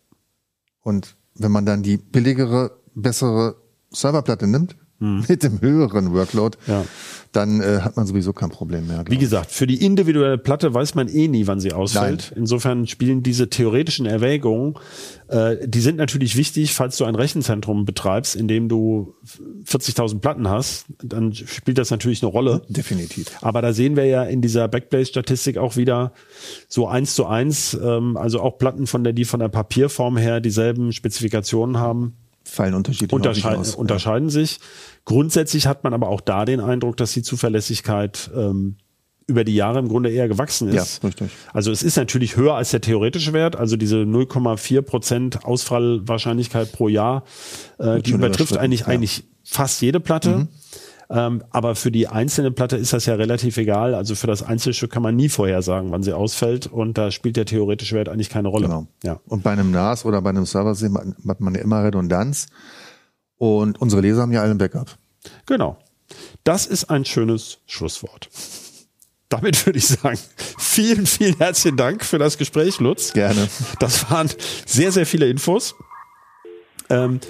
[0.83, 3.57] Und wenn man dann die billigere, bessere
[3.91, 6.59] Serverplatte nimmt, mit dem höheren Workload.
[6.67, 6.85] Ja.
[7.31, 9.05] dann äh, hat man sowieso kein Problem mehr.
[9.09, 12.33] Wie gesagt, für die individuelle Platte weiß man eh nie, wann sie ausfällt.
[12.35, 14.75] Insofern spielen diese theoretischen Erwägungen,
[15.29, 19.15] äh, die sind natürlich wichtig, falls du ein Rechenzentrum betreibst, in dem du
[19.67, 22.63] 40.000 Platten hast, dann spielt das natürlich eine Rolle.
[22.69, 23.31] Definitiv.
[23.41, 26.13] Aber da sehen wir ja in dieser Backblaze-Statistik auch wieder
[26.67, 30.41] so eins zu eins, ähm, also auch Platten von der, die von der Papierform her
[30.41, 32.15] dieselben Spezifikationen haben,
[32.51, 33.75] Fallen Unterschiede unterscheiden, aus.
[33.75, 34.59] unterscheiden sich.
[35.05, 38.77] Grundsätzlich hat man aber auch da den Eindruck, dass die Zuverlässigkeit ähm,
[39.27, 41.05] über die Jahre im Grunde eher gewachsen Ja, ist.
[41.05, 41.31] richtig.
[41.53, 46.89] Also es ist natürlich höher als der theoretische Wert, also diese 0,4 Prozent Ausfallwahrscheinlichkeit pro
[46.89, 47.25] Jahr,
[47.79, 48.87] äh, die übertrifft eigentlich ja.
[48.87, 48.93] Mhm.
[48.93, 50.49] eigentlich fast jede Platte.
[51.11, 53.95] Ähm, aber für die einzelne Platte ist das ja relativ egal.
[53.95, 56.67] Also für das Einzelstück kann man nie vorhersagen, wann sie ausfällt.
[56.67, 58.67] Und da spielt der theoretische Wert eigentlich keine Rolle.
[58.67, 58.87] Genau.
[59.03, 59.19] Ja.
[59.27, 62.47] Und bei einem NAS oder bei einem Server sehen wir- hat man ja immer Redundanz.
[63.39, 64.99] Und unsere Leser haben ja alle ein Backup.
[65.47, 65.79] Genau.
[66.45, 68.29] Das ist ein schönes Schlusswort.
[69.31, 70.19] Damit würde ich sagen,
[70.59, 73.13] vielen, vielen herzlichen Dank für das Gespräch, Lutz.
[73.13, 73.49] Gerne.
[73.79, 74.29] Das waren
[74.67, 75.75] sehr, sehr viele Infos.
[76.91, 77.21] Ähm,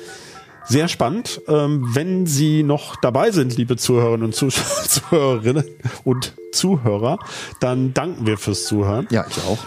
[0.68, 1.40] sehr spannend.
[1.48, 4.48] Ähm, wenn Sie noch dabei sind, liebe Zuhörerinnen und Zuh
[4.88, 5.64] Zuhörerinnen
[6.04, 7.18] und Zuhörer,
[7.60, 9.06] dann danken wir fürs Zuhören.
[9.10, 9.58] Ja, ich auch.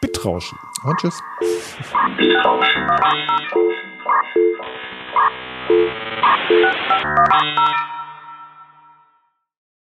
[0.00, 0.58] Bitrauschen.
[0.82, 1.22] Und tschüss.
[2.16, 2.86] Bitrauschen.